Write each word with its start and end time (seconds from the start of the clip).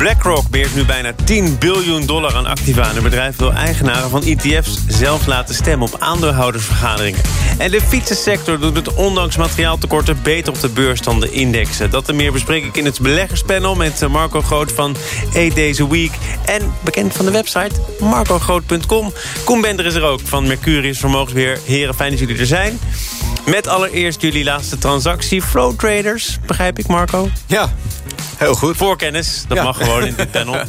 BlackRock 0.00 0.48
beheert 0.50 0.74
nu 0.74 0.84
bijna 0.84 1.12
10 1.24 1.58
biljoen 1.58 2.06
dollar 2.06 2.36
aan 2.36 2.46
activa... 2.46 2.88
en 2.88 2.94
het 2.94 3.02
bedrijf 3.02 3.36
wil 3.36 3.52
eigenaren 3.52 4.10
van 4.10 4.22
ETF's 4.22 4.78
zelf 4.86 5.26
laten 5.26 5.54
stemmen... 5.54 5.88
op 5.88 6.00
aandeelhoudersvergaderingen. 6.00 7.20
En 7.58 7.70
de 7.70 7.80
fietsensector 7.80 8.60
doet 8.60 8.76
het 8.76 8.94
ondanks 8.94 9.36
materiaaltekorten... 9.36 10.22
beter 10.22 10.52
op 10.52 10.60
de 10.60 10.68
beurs 10.68 11.00
dan 11.00 11.20
de 11.20 11.30
indexen. 11.30 11.90
Dat 11.90 12.08
en 12.08 12.16
meer 12.16 12.32
bespreek 12.32 12.64
ik 12.64 12.76
in 12.76 12.84
het 12.84 13.00
beleggerspanel... 13.00 13.74
met 13.74 14.08
Marco 14.08 14.40
Groot 14.40 14.72
van 14.72 14.96
8 15.34 15.56
Days 15.56 15.80
a 15.80 15.86
Week... 15.86 16.12
en 16.44 16.72
bekend 16.84 17.12
van 17.12 17.24
de 17.24 17.30
website 17.30 17.74
marcogroot.com. 17.98 19.12
Koen 19.44 19.60
Bender 19.60 19.86
is 19.86 19.94
er 19.94 20.02
ook 20.02 20.20
van 20.24 20.46
Mercurius 20.46 20.98
Vermogensbeheer. 20.98 21.58
Heren, 21.64 21.94
fijn 21.94 22.10
dat 22.10 22.18
jullie 22.18 22.38
er 22.38 22.46
zijn. 22.46 22.78
Met 23.50 23.66
allereerst 23.66 24.20
jullie 24.20 24.44
laatste 24.44 24.78
transactie. 24.78 25.42
Flow 25.42 25.78
Traders, 25.78 26.38
begrijp 26.46 26.78
ik, 26.78 26.86
Marco? 26.86 27.30
Ja, 27.46 27.72
heel 28.36 28.54
goed. 28.54 28.76
Voorkennis, 28.76 29.44
dat 29.48 29.62
mag 29.62 29.76
gewoon 29.76 30.06
in 30.06 30.14
dit 30.14 30.30
panel. 30.30 30.60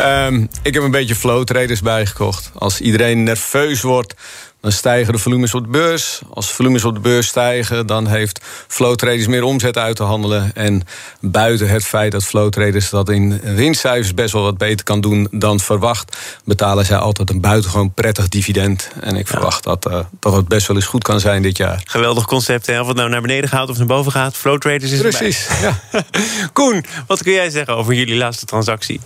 um, 0.00 0.48
ik 0.62 0.74
heb 0.74 0.82
een 0.82 0.90
beetje 0.90 1.14
flow 1.14 1.44
traders 1.44 1.80
bijgekocht. 1.80 2.50
Als 2.54 2.80
iedereen 2.80 3.22
nerveus 3.22 3.82
wordt 3.82 4.14
dan 4.60 4.72
stijgen 4.72 5.12
de 5.12 5.18
volumes 5.18 5.54
op 5.54 5.64
de 5.64 5.70
beurs. 5.70 6.20
Als 6.30 6.50
volumes 6.50 6.84
op 6.84 6.94
de 6.94 7.00
beurs 7.00 7.26
stijgen, 7.26 7.86
dan 7.86 8.06
heeft 8.06 8.40
flow 8.68 8.94
traders 8.94 9.26
meer 9.26 9.42
omzet 9.42 9.78
uit 9.78 9.96
te 9.96 10.02
handelen. 10.02 10.50
En 10.54 10.82
buiten 11.20 11.68
het 11.68 11.84
feit 11.84 12.12
dat 12.12 12.24
flow 12.24 12.50
traders 12.50 12.90
dat 12.90 13.08
in 13.08 13.40
winstcijfers 13.54 14.14
best 14.14 14.32
wel 14.32 14.42
wat 14.42 14.58
beter 14.58 14.84
kan 14.84 15.00
doen 15.00 15.28
dan 15.30 15.60
verwacht, 15.60 16.16
betalen 16.44 16.84
zij 16.84 16.96
altijd 16.96 17.30
een 17.30 17.40
buitengewoon 17.40 17.92
prettig 17.92 18.28
dividend. 18.28 18.90
En 19.00 19.16
ik 19.16 19.28
verwacht 19.28 19.64
dat, 19.64 19.86
uh, 19.90 19.98
dat 20.20 20.32
het 20.32 20.48
best 20.48 20.66
wel 20.66 20.76
eens 20.76 20.86
goed 20.86 21.02
kan 21.02 21.20
zijn 21.20 21.42
dit 21.42 21.56
jaar. 21.56 21.82
Geweldig 21.84 22.24
concept, 22.24 22.66
hè? 22.66 22.80
of 22.80 22.86
het 22.86 22.96
nou 22.96 23.08
naar 23.08 23.20
beneden 23.20 23.50
gaat 23.50 23.68
of 23.68 23.78
naar 23.78 23.86
boven 23.86 24.12
gaat. 24.12 24.36
Flow 24.36 24.58
traders 24.58 24.92
is 24.92 25.00
Precies, 25.00 25.48
ja. 25.62 25.80
Koen, 26.52 26.84
wat 27.06 27.22
kun 27.22 27.32
jij 27.32 27.50
zeggen 27.50 27.76
over 27.76 27.94
jullie 27.94 28.16
laatste 28.16 28.46
transactie? 28.46 29.00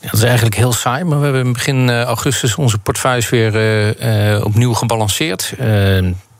Ja, 0.00 0.10
dat 0.10 0.20
is 0.20 0.26
eigenlijk 0.26 0.56
heel 0.56 0.72
saai, 0.72 1.04
maar 1.04 1.18
we 1.18 1.24
hebben 1.24 1.52
begin 1.52 1.90
augustus 1.90 2.54
onze 2.54 2.78
portefeuilles 2.78 3.28
weer 3.28 3.54
uh, 4.34 4.44
opnieuw 4.44 4.72
gebalanceerd. 4.72 4.96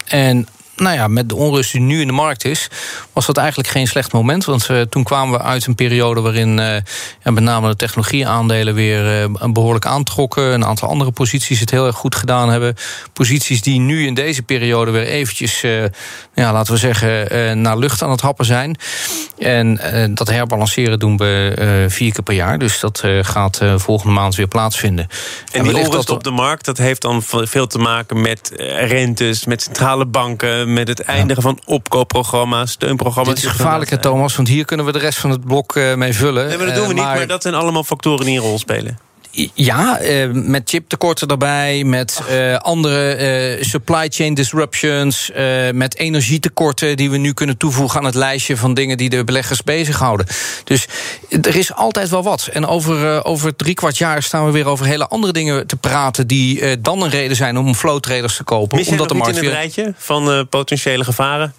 En 0.08 0.46
nou 0.80 0.96
ja, 0.96 1.08
met 1.08 1.28
de 1.28 1.34
onrust 1.34 1.72
die 1.72 1.80
nu 1.80 2.00
in 2.00 2.06
de 2.06 2.12
markt 2.12 2.44
is, 2.44 2.68
was 3.12 3.26
dat 3.26 3.36
eigenlijk 3.36 3.68
geen 3.68 3.86
slecht 3.86 4.12
moment. 4.12 4.44
Want 4.44 4.68
uh, 4.68 4.80
toen 4.80 5.02
kwamen 5.02 5.38
we 5.38 5.44
uit 5.44 5.66
een 5.66 5.74
periode 5.74 6.20
waarin 6.20 6.58
uh, 6.58 6.74
ja, 7.24 7.30
met 7.30 7.42
name 7.42 7.68
de 7.68 7.76
technologieaandelen 7.76 8.74
weer 8.74 9.22
uh, 9.22 9.52
behoorlijk 9.52 9.86
aantrokken. 9.86 10.52
Een 10.52 10.64
aantal 10.64 10.88
andere 10.88 11.10
posities 11.10 11.60
het 11.60 11.70
heel 11.70 11.86
erg 11.86 11.96
goed 11.96 12.14
gedaan 12.14 12.50
hebben. 12.50 12.74
Posities 13.12 13.62
die 13.62 13.80
nu 13.80 14.06
in 14.06 14.14
deze 14.14 14.42
periode 14.42 14.90
weer 14.90 15.06
eventjes, 15.06 15.60
ja, 16.34 16.52
laten 16.52 16.72
we 16.72 16.78
zeggen, 16.78 17.60
naar 17.60 17.78
lucht 17.78 18.02
aan 18.02 18.10
het 18.10 18.20
happen 18.20 18.44
zijn. 18.44 18.76
En 19.38 19.80
dat 20.14 20.28
herbalanceren 20.28 20.98
doen 20.98 21.16
we 21.16 21.86
vier 21.88 22.12
keer 22.12 22.22
per 22.22 22.34
jaar. 22.34 22.58
Dus 22.58 22.80
dat 22.80 23.02
gaat 23.20 23.60
volgende 23.76 24.12
maand 24.12 24.34
weer 24.34 24.48
plaatsvinden. 24.48 25.08
En, 25.52 25.58
en 25.58 25.62
die 25.62 25.76
onrust 25.76 26.06
dat... 26.06 26.10
op 26.10 26.24
de 26.24 26.30
markt, 26.30 26.64
dat 26.64 26.78
heeft 26.78 27.02
dan 27.02 27.22
veel 27.22 27.66
te 27.66 27.78
maken 27.78 28.20
met 28.20 28.52
rentes, 28.78 29.44
met 29.44 29.62
centrale 29.62 30.06
banken 30.06 30.67
met 30.72 30.88
het 30.88 31.00
eindigen 31.00 31.42
van 31.42 31.60
opkoopprogramma's, 31.64 32.70
steunprogramma's. 32.70 33.34
Dit 33.34 33.44
is 33.44 33.50
gevaarlijk, 33.50 33.90
Thomas, 33.90 34.36
want 34.36 34.48
hier 34.48 34.64
kunnen 34.64 34.86
we 34.86 34.92
de 34.92 34.98
rest 34.98 35.18
van 35.18 35.30
het 35.30 35.44
blok 35.44 35.74
mee 35.74 36.12
vullen. 36.12 36.46
Nee, 36.46 36.56
maar 36.56 36.66
dat 36.66 36.74
doen 36.74 36.88
we 36.88 36.94
niet, 36.94 37.02
maar 37.02 37.26
dat 37.26 37.42
zijn 37.42 37.54
allemaal 37.54 37.84
factoren 37.84 38.24
die 38.24 38.36
een 38.36 38.44
rol 38.44 38.58
spelen. 38.58 38.98
Ja, 39.54 40.02
uh, 40.02 40.30
met 40.32 40.70
chiptekorten 40.70 41.28
erbij, 41.28 41.84
met 41.84 42.20
uh, 42.30 42.56
andere 42.56 43.56
uh, 43.56 43.62
supply 43.62 44.08
chain 44.08 44.34
disruptions, 44.34 45.30
met 45.72 45.96
energietekorten 45.96 46.96
die 46.96 47.10
we 47.10 47.16
nu 47.16 47.32
kunnen 47.32 47.56
toevoegen 47.56 47.98
aan 47.98 48.04
het 48.04 48.14
lijstje 48.14 48.56
van 48.56 48.74
dingen 48.74 48.96
die 48.96 49.08
de 49.08 49.24
beleggers 49.24 49.62
bezighouden. 49.62 50.26
Dus 50.64 50.86
er 51.42 51.56
is 51.56 51.74
altijd 51.74 52.08
wel 52.08 52.22
wat. 52.22 52.48
En 52.52 52.66
over, 52.66 53.24
over 53.24 53.56
drie 53.56 53.74
kwart 53.74 53.98
jaar 53.98 54.22
staan 54.22 54.46
we 54.46 54.52
weer 54.52 54.66
over 54.66 54.86
hele 54.86 55.08
andere 55.08 55.32
dingen 55.32 55.66
te 55.66 55.76
praten 55.76 56.26
die 56.26 56.80
dan 56.80 57.02
een 57.02 57.10
reden 57.10 57.36
zijn 57.36 57.58
om 57.58 57.74
flow 57.74 58.00
traders 58.00 58.36
te 58.36 58.44
kopen. 58.44 58.78
Mis 58.78 58.88
omdat 58.88 59.08
de 59.08 59.14
markt 59.14 59.28
in 59.28 59.36
het 59.36 59.44
weer... 59.44 59.54
rijtje 59.54 59.92
van 59.96 60.46
potentiële 60.48 61.04
gevaren? 61.04 61.54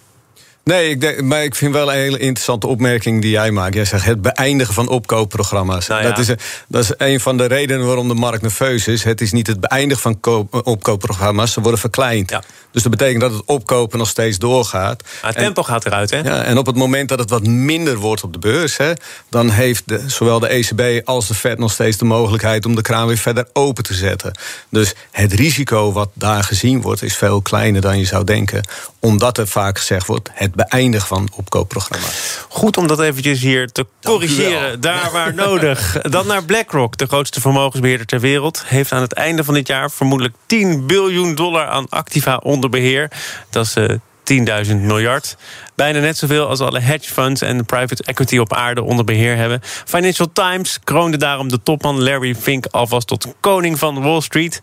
Nee, 0.64 0.90
ik 0.90 1.00
denk, 1.00 1.20
maar 1.20 1.44
ik 1.44 1.54
vind 1.54 1.72
wel 1.72 1.92
een 1.92 1.98
hele 1.98 2.18
interessante 2.18 2.66
opmerking 2.66 3.22
die 3.22 3.30
jij 3.30 3.50
maakt. 3.50 3.74
Jij 3.74 3.84
zegt 3.84 4.04
het 4.04 4.22
beëindigen 4.22 4.74
van 4.74 4.88
opkoopprogramma's. 4.88 5.86
Nou 5.86 6.02
ja. 6.02 6.08
dat, 6.08 6.18
is 6.18 6.28
een, 6.28 6.38
dat 6.68 6.82
is 6.82 6.92
een 6.96 7.20
van 7.20 7.36
de 7.36 7.44
redenen 7.44 7.86
waarom 7.86 8.08
de 8.08 8.14
markt 8.14 8.42
nerveus 8.42 8.88
is. 8.88 9.04
Het 9.04 9.20
is 9.20 9.32
niet 9.32 9.46
het 9.46 9.60
beëindigen 9.60 10.02
van 10.02 10.20
koop, 10.20 10.66
opkoopprogramma's, 10.66 11.52
ze 11.52 11.60
worden 11.60 11.80
verkleind. 11.80 12.30
Ja. 12.30 12.42
Dus 12.70 12.82
dat 12.82 12.90
betekent 12.90 13.20
dat 13.20 13.32
het 13.32 13.42
opkopen 13.44 13.98
nog 13.98 14.08
steeds 14.08 14.38
doorgaat. 14.38 15.02
Maar 15.22 15.30
het 15.30 15.40
tempo 15.40 15.62
gaat 15.62 15.86
eruit, 15.86 16.10
hè? 16.10 16.18
Ja, 16.18 16.42
en 16.42 16.58
op 16.58 16.66
het 16.66 16.76
moment 16.76 17.08
dat 17.08 17.18
het 17.18 17.30
wat 17.30 17.46
minder 17.46 17.96
wordt 17.96 18.22
op 18.22 18.32
de 18.32 18.38
beurs... 18.38 18.76
Hè, 18.76 18.92
dan 19.28 19.50
heeft 19.50 19.82
de, 19.86 20.02
zowel 20.06 20.38
de 20.38 20.48
ECB 20.48 21.06
als 21.08 21.28
de 21.28 21.34
Fed 21.34 21.58
nog 21.58 21.72
steeds 21.72 21.96
de 21.96 22.04
mogelijkheid... 22.04 22.66
om 22.66 22.74
de 22.74 22.82
kraan 22.82 23.06
weer 23.06 23.16
verder 23.16 23.48
open 23.52 23.84
te 23.84 23.94
zetten. 23.94 24.38
Dus 24.68 24.94
het 25.10 25.32
risico 25.32 25.92
wat 25.92 26.10
daar 26.14 26.44
gezien 26.44 26.80
wordt... 26.80 27.02
is 27.02 27.16
veel 27.16 27.42
kleiner 27.42 27.80
dan 27.80 27.98
je 27.98 28.04
zou 28.04 28.24
denken. 28.24 28.64
Omdat 28.98 29.38
er 29.38 29.46
vaak 29.48 29.78
gezegd 29.78 30.06
wordt... 30.06 30.28
het 30.32 30.49
beëindigen 30.54 31.06
van 31.06 31.28
opkoopprogramma's. 31.36 32.38
Goed 32.48 32.76
om 32.76 32.86
dat 32.86 33.00
eventjes 33.00 33.40
hier 33.40 33.72
te 33.72 33.86
corrigeren, 34.02 34.80
daar 34.80 35.10
waar 35.12 35.34
nodig. 35.34 35.98
Dan 36.10 36.26
naar 36.26 36.44
BlackRock, 36.44 36.96
de 36.96 37.06
grootste 37.06 37.40
vermogensbeheerder 37.40 38.06
ter 38.06 38.20
wereld... 38.20 38.62
heeft 38.66 38.92
aan 38.92 39.02
het 39.02 39.12
einde 39.12 39.44
van 39.44 39.54
dit 39.54 39.66
jaar 39.66 39.90
vermoedelijk 39.90 40.36
10 40.46 40.86
biljoen 40.86 41.34
dollar 41.34 41.66
aan 41.66 41.88
activa 41.88 42.36
onder 42.36 42.70
beheer. 42.70 43.10
Dat 43.50 43.66
is 43.66 43.76
uh, 43.76 44.66
10.000 44.66 44.76
miljard. 44.76 45.36
Bijna 45.74 46.00
net 46.00 46.18
zoveel 46.18 46.48
als 46.48 46.60
alle 46.60 46.80
hedge 46.80 47.12
funds 47.12 47.40
en 47.40 47.64
private 47.64 48.02
equity 48.04 48.38
op 48.38 48.54
aarde 48.54 48.82
onder 48.82 49.04
beheer 49.04 49.36
hebben. 49.36 49.60
Financial 49.62 50.32
Times 50.32 50.78
kroonde 50.84 51.16
daarom 51.16 51.48
de 51.48 51.62
topman 51.62 52.02
Larry 52.02 52.34
Fink 52.34 52.66
alvast 52.66 53.06
tot 53.06 53.34
koning 53.40 53.78
van 53.78 54.02
Wall 54.02 54.20
Street. 54.20 54.62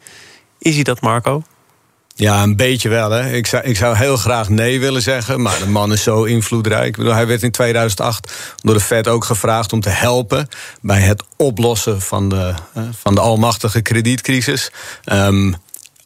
Is 0.60 0.76
hij 0.76 0.84
dat, 0.84 1.02
Marco? 1.02 1.44
Ja, 2.18 2.44
een 2.44 2.56
beetje 2.56 2.90
wel. 2.90 3.12
Hè. 3.12 3.32
Ik, 3.32 3.48
zou, 3.48 3.64
ik 3.64 3.78
zou 3.78 3.96
heel 3.96 4.18
graag 4.18 4.50
nee 4.50 4.80
willen 4.80 5.02
zeggen, 5.02 5.42
maar 5.42 5.60
de 5.60 5.68
man 5.68 5.92
is 5.92 6.04
zo 6.04 6.24
invloedrijk. 6.24 6.88
Ik 6.88 6.98
bedoel, 6.98 7.14
hij 7.14 7.28
werd 7.28 7.44
in 7.44 7.52
2008 7.52 8.34
door 8.56 8.74
de 8.74 8.80
Fed 8.80 9.08
ook 9.08 9.26
gevraagd 9.26 9.74
om 9.74 9.82
te 9.82 9.90
helpen 9.90 10.48
bij 10.82 11.00
het 11.00 11.24
oplossen 11.36 12.02
van 12.02 12.30
de, 12.30 12.54
van 13.02 13.16
de 13.16 13.22
almachtige 13.22 13.82
kredietcrisis. 13.82 14.72
Um, 15.06 15.56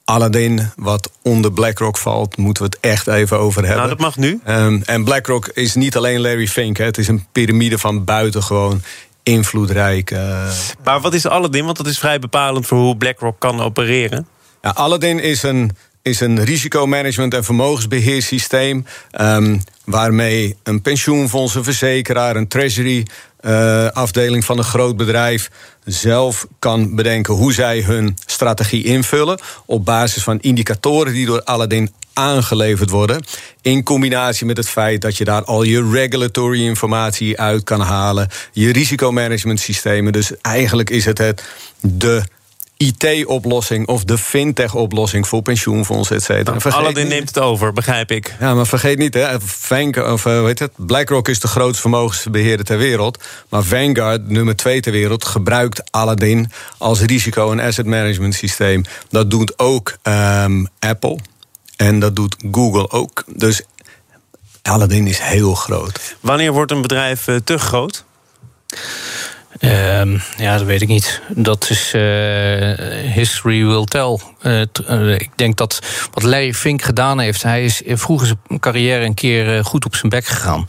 Aladdin, 0.05 0.71
wat 0.75 1.11
onder 1.21 1.51
BlackRock 1.51 1.97
valt, 1.97 2.37
moeten 2.37 2.63
we 2.63 2.69
het 2.69 2.79
echt 2.79 3.07
even 3.07 3.39
over 3.39 3.61
hebben. 3.61 3.77
Nou, 3.77 3.89
dat 3.89 3.99
mag 3.99 4.17
nu. 4.17 4.41
Um, 4.47 4.81
en 4.85 5.03
BlackRock 5.03 5.47
is 5.47 5.75
niet 5.75 5.97
alleen 5.97 6.21
Larry 6.21 6.47
Fink, 6.47 6.77
hè. 6.77 6.85
het 6.85 6.97
is 6.97 7.07
een 7.07 7.25
piramide 7.31 7.77
van 7.77 8.03
buitengewoon 8.03 8.81
invloedrijk. 9.23 10.11
Uh... 10.11 10.51
Maar 10.83 11.01
wat 11.01 11.13
is 11.13 11.27
Aladdin? 11.27 11.65
Want 11.65 11.77
dat 11.77 11.87
is 11.87 11.99
vrij 11.99 12.19
bepalend 12.19 12.65
voor 12.65 12.77
hoe 12.77 12.97
BlackRock 12.97 13.39
kan 13.39 13.61
opereren. 13.61 14.27
Ja, 14.61 14.69
Aladdin 14.69 15.19
is 15.19 15.43
een 15.43 15.71
is 16.01 16.19
een 16.19 16.43
risicomanagement- 16.43 17.33
en 17.33 17.43
vermogensbeheersysteem. 17.43 18.85
Um, 19.21 19.61
waarmee 19.85 20.57
een 20.63 20.81
pensioenfonds, 20.81 21.55
een 21.55 21.63
verzekeraar, 21.63 22.35
een 22.35 22.47
treasury. 22.47 23.05
Uh, 23.45 23.87
afdeling 23.87 24.45
van 24.45 24.57
een 24.57 24.63
groot 24.63 24.97
bedrijf 24.97 25.49
zelf 25.85 26.47
kan 26.59 26.95
bedenken 26.95 27.33
hoe 27.33 27.53
zij 27.53 27.81
hun 27.81 28.17
strategie 28.25 28.83
invullen. 28.83 29.39
op 29.65 29.85
basis 29.85 30.23
van 30.23 30.39
indicatoren 30.39 31.13
die 31.13 31.25
door 31.25 31.43
Aladdin 31.43 31.91
aangeleverd 32.13 32.89
worden. 32.89 33.23
In 33.61 33.83
combinatie 33.83 34.45
met 34.45 34.57
het 34.57 34.69
feit 34.69 35.01
dat 35.01 35.17
je 35.17 35.23
daar 35.23 35.43
al 35.43 35.63
je 35.63 35.89
regulatory 35.91 36.65
informatie 36.65 37.39
uit 37.39 37.63
kan 37.63 37.81
halen. 37.81 38.27
Je 38.51 38.71
risicomanagement 38.71 39.59
systemen. 39.59 40.13
Dus 40.13 40.31
eigenlijk 40.41 40.89
is 40.89 41.05
het, 41.05 41.17
het 41.17 41.43
de 41.79 42.23
IT-oplossing 42.81 43.87
of 43.87 44.03
de 44.03 44.17
fintech-oplossing 44.17 45.27
voor 45.27 45.41
pensioenfondsen, 45.41 46.15
et 46.15 46.23
cetera. 46.23 46.57
Nou, 46.57 46.75
Aladdin 46.75 47.07
neemt 47.07 47.27
het 47.27 47.39
over, 47.39 47.73
begrijp 47.73 48.11
ik. 48.11 48.35
Ja, 48.39 48.53
maar 48.53 48.67
vergeet 48.67 48.97
niet, 48.97 49.13
hè, 49.13 49.35
of, 49.35 50.25
uh, 50.25 50.43
weet 50.43 50.59
het, 50.59 50.71
BlackRock 50.75 51.27
is 51.27 51.39
de 51.39 51.47
grootste 51.47 51.81
vermogensbeheerder 51.81 52.65
ter 52.65 52.77
wereld. 52.77 53.23
Maar 53.49 53.63
Vanguard, 53.63 54.29
nummer 54.29 54.55
twee 54.55 54.81
ter 54.81 54.91
wereld, 54.91 55.25
gebruikt 55.25 55.91
Aladdin 55.91 56.51
als 56.77 57.01
risico- 57.01 57.51
en 57.51 57.59
asset 57.59 57.85
management 57.85 58.35
systeem. 58.35 58.83
Dat 59.09 59.29
doet 59.29 59.59
ook 59.59 59.97
um, 60.03 60.67
Apple 60.79 61.17
en 61.75 61.99
dat 61.99 62.15
doet 62.15 62.35
Google 62.51 62.89
ook. 62.89 63.23
Dus 63.27 63.61
Aladdin 64.61 65.07
is 65.07 65.19
heel 65.19 65.55
groot. 65.55 66.15
Wanneer 66.19 66.51
wordt 66.51 66.71
een 66.71 66.81
bedrijf 66.81 67.27
uh, 67.27 67.35
te 67.43 67.57
groot? 67.57 68.05
Ehm, 69.61 70.17
ja, 70.37 70.57
dat 70.57 70.65
weet 70.65 70.81
ik 70.81 70.87
niet. 70.87 71.21
Dat 71.29 71.69
is 71.69 71.93
uh, 71.93 72.73
history 73.13 73.65
will 73.65 73.83
tell. 73.83 74.17
Uh, 74.43 74.61
ik 75.13 75.29
denk 75.35 75.57
dat 75.57 75.79
wat 76.11 76.23
Larry 76.23 76.53
Fink 76.53 76.81
gedaan 76.81 77.19
heeft... 77.19 77.43
hij 77.43 77.63
is 77.63 77.81
vroeger 77.85 78.27
zijn 78.27 78.59
carrière 78.59 79.05
een 79.05 79.13
keer 79.13 79.65
goed 79.65 79.85
op 79.85 79.95
zijn 79.95 80.09
bek 80.09 80.25
gegaan. 80.25 80.65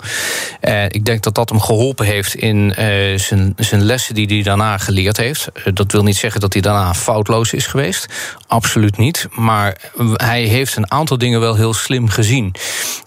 ik 0.89 1.05
denk 1.05 1.23
dat 1.23 1.35
dat 1.35 1.49
hem 1.49 1.61
geholpen 1.61 2.07
heeft 2.07 2.35
in 2.35 2.73
zijn, 3.17 3.53
zijn 3.57 3.83
lessen 3.83 4.15
die 4.15 4.27
hij 4.27 4.43
daarna 4.43 4.79
geleerd 4.79 5.17
heeft. 5.17 5.49
dat 5.75 5.93
wil 5.93 6.03
niet 6.03 6.17
zeggen 6.17 6.41
dat 6.41 6.53
hij 6.53 6.63
daarna 6.63 6.95
foutloos 6.95 7.53
is 7.53 7.67
geweest. 7.67 8.07
Absoluut 8.47 8.97
niet. 8.97 9.29
Maar 9.31 9.77
hij 10.15 10.43
heeft 10.43 10.77
een 10.77 10.91
aantal 10.91 11.19
dingen 11.19 11.41
wel 11.41 11.55
heel 11.55 11.75
slim 11.75 12.09
gezien. 12.09 12.55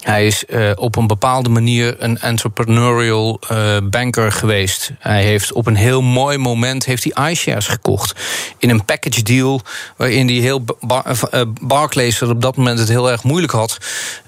Hij 0.00 0.26
is 0.26 0.44
op 0.74 0.96
een 0.96 1.06
bepaalde 1.06 1.48
manier 1.48 1.96
een 1.98 2.18
entrepreneurial 2.18 3.40
banker 3.90 4.32
geweest. 4.32 4.90
Hij 4.98 5.24
heeft 5.24 5.52
op 5.52 5.66
een 5.66 5.76
heel 5.76 6.02
mooi 6.02 6.38
moment 6.38 6.84
heeft 6.84 7.06
hij 7.10 7.30
iShares 7.30 7.66
gekocht. 7.66 8.20
In 8.58 8.70
een 8.70 8.84
package 8.84 9.22
deal 9.22 9.60
waarin 9.96 10.26
hij 10.26 10.36
heel 10.36 10.55
bar, 10.80 11.04
uh, 11.34 11.40
Barclays 11.60 12.18
dat 12.18 12.28
op 12.28 12.42
dat 12.42 12.56
moment 12.56 12.78
het 12.78 12.88
heel 12.88 13.10
erg 13.10 13.22
moeilijk 13.22 13.52
had. 13.52 13.78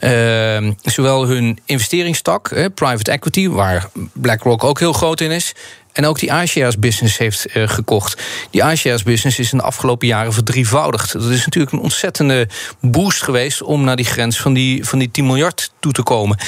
Uh, 0.00 0.70
zowel 0.82 1.26
hun 1.26 1.58
investeringstak, 1.64 2.50
uh, 2.50 2.66
private 2.75 3.10
equity, 3.10 3.48
waar 3.48 3.88
BlackRock 4.12 4.64
ook 4.64 4.78
heel 4.78 4.92
groot 4.92 5.20
in 5.20 5.30
is. 5.30 5.54
En 5.92 6.06
ook 6.06 6.19
die 6.19 6.32
iShares 6.32 6.78
business 6.78 7.19
heeft 7.19 7.56
uh, 7.56 7.69
gekocht. 7.69 8.22
Die 8.50 8.64
iShares 8.64 9.02
business 9.02 9.38
is 9.38 9.52
in 9.52 9.58
de 9.58 9.64
afgelopen 9.64 10.06
jaren 10.06 10.32
verdrievoudigd. 10.32 11.12
Dat 11.12 11.22
is 11.22 11.44
natuurlijk 11.44 11.72
een 11.72 11.80
ontzettende 11.80 12.48
boost 12.80 13.22
geweest 13.22 13.62
om 13.62 13.84
naar 13.84 13.96
die 13.96 14.04
grens 14.04 14.40
van 14.40 14.52
die, 14.52 14.84
van 14.84 14.98
die 14.98 15.10
10 15.10 15.26
miljard 15.26 15.70
toe 15.80 15.92
te 15.92 16.02
komen. 16.02 16.38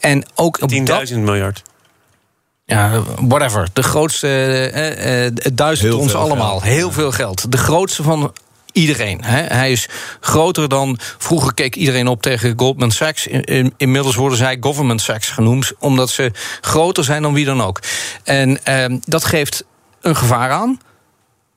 En 0.00 0.26
ook 0.34 0.58
10.000 1.08 1.18
miljard. 1.18 1.62
Ja, 2.66 3.02
whatever. 3.20 3.68
De 3.72 3.82
grootste, 3.82 4.26
eh, 4.28 5.26
eh, 5.26 5.32
duizend 5.52 5.94
ons 5.94 6.14
allemaal. 6.14 6.62
Heel 6.62 6.92
veel 6.92 7.12
geld. 7.12 7.52
De 7.52 7.58
grootste 7.58 8.02
van 8.02 8.32
iedereen. 8.76 9.24
Hij 9.24 9.72
is 9.72 9.88
groter 10.20 10.68
dan. 10.68 10.98
Vroeger 11.18 11.54
keek 11.54 11.76
iedereen 11.76 12.08
op 12.08 12.22
tegen 12.22 12.54
Goldman 12.56 12.90
Sachs. 12.90 13.26
inmiddels 13.76 14.14
worden 14.14 14.38
zij 14.38 14.56
Government 14.60 15.00
Sachs 15.00 15.28
genoemd, 15.28 15.72
omdat 15.78 16.10
ze 16.10 16.30
groter 16.60 17.04
zijn 17.04 17.22
dan 17.22 17.34
wie 17.34 17.44
dan 17.44 17.62
ook. 17.62 17.80
En 18.24 18.64
ehm, 18.64 18.98
dat 19.04 19.24
geeft 19.24 19.64
een 20.00 20.16
gevaar 20.16 20.50
aan. 20.50 20.78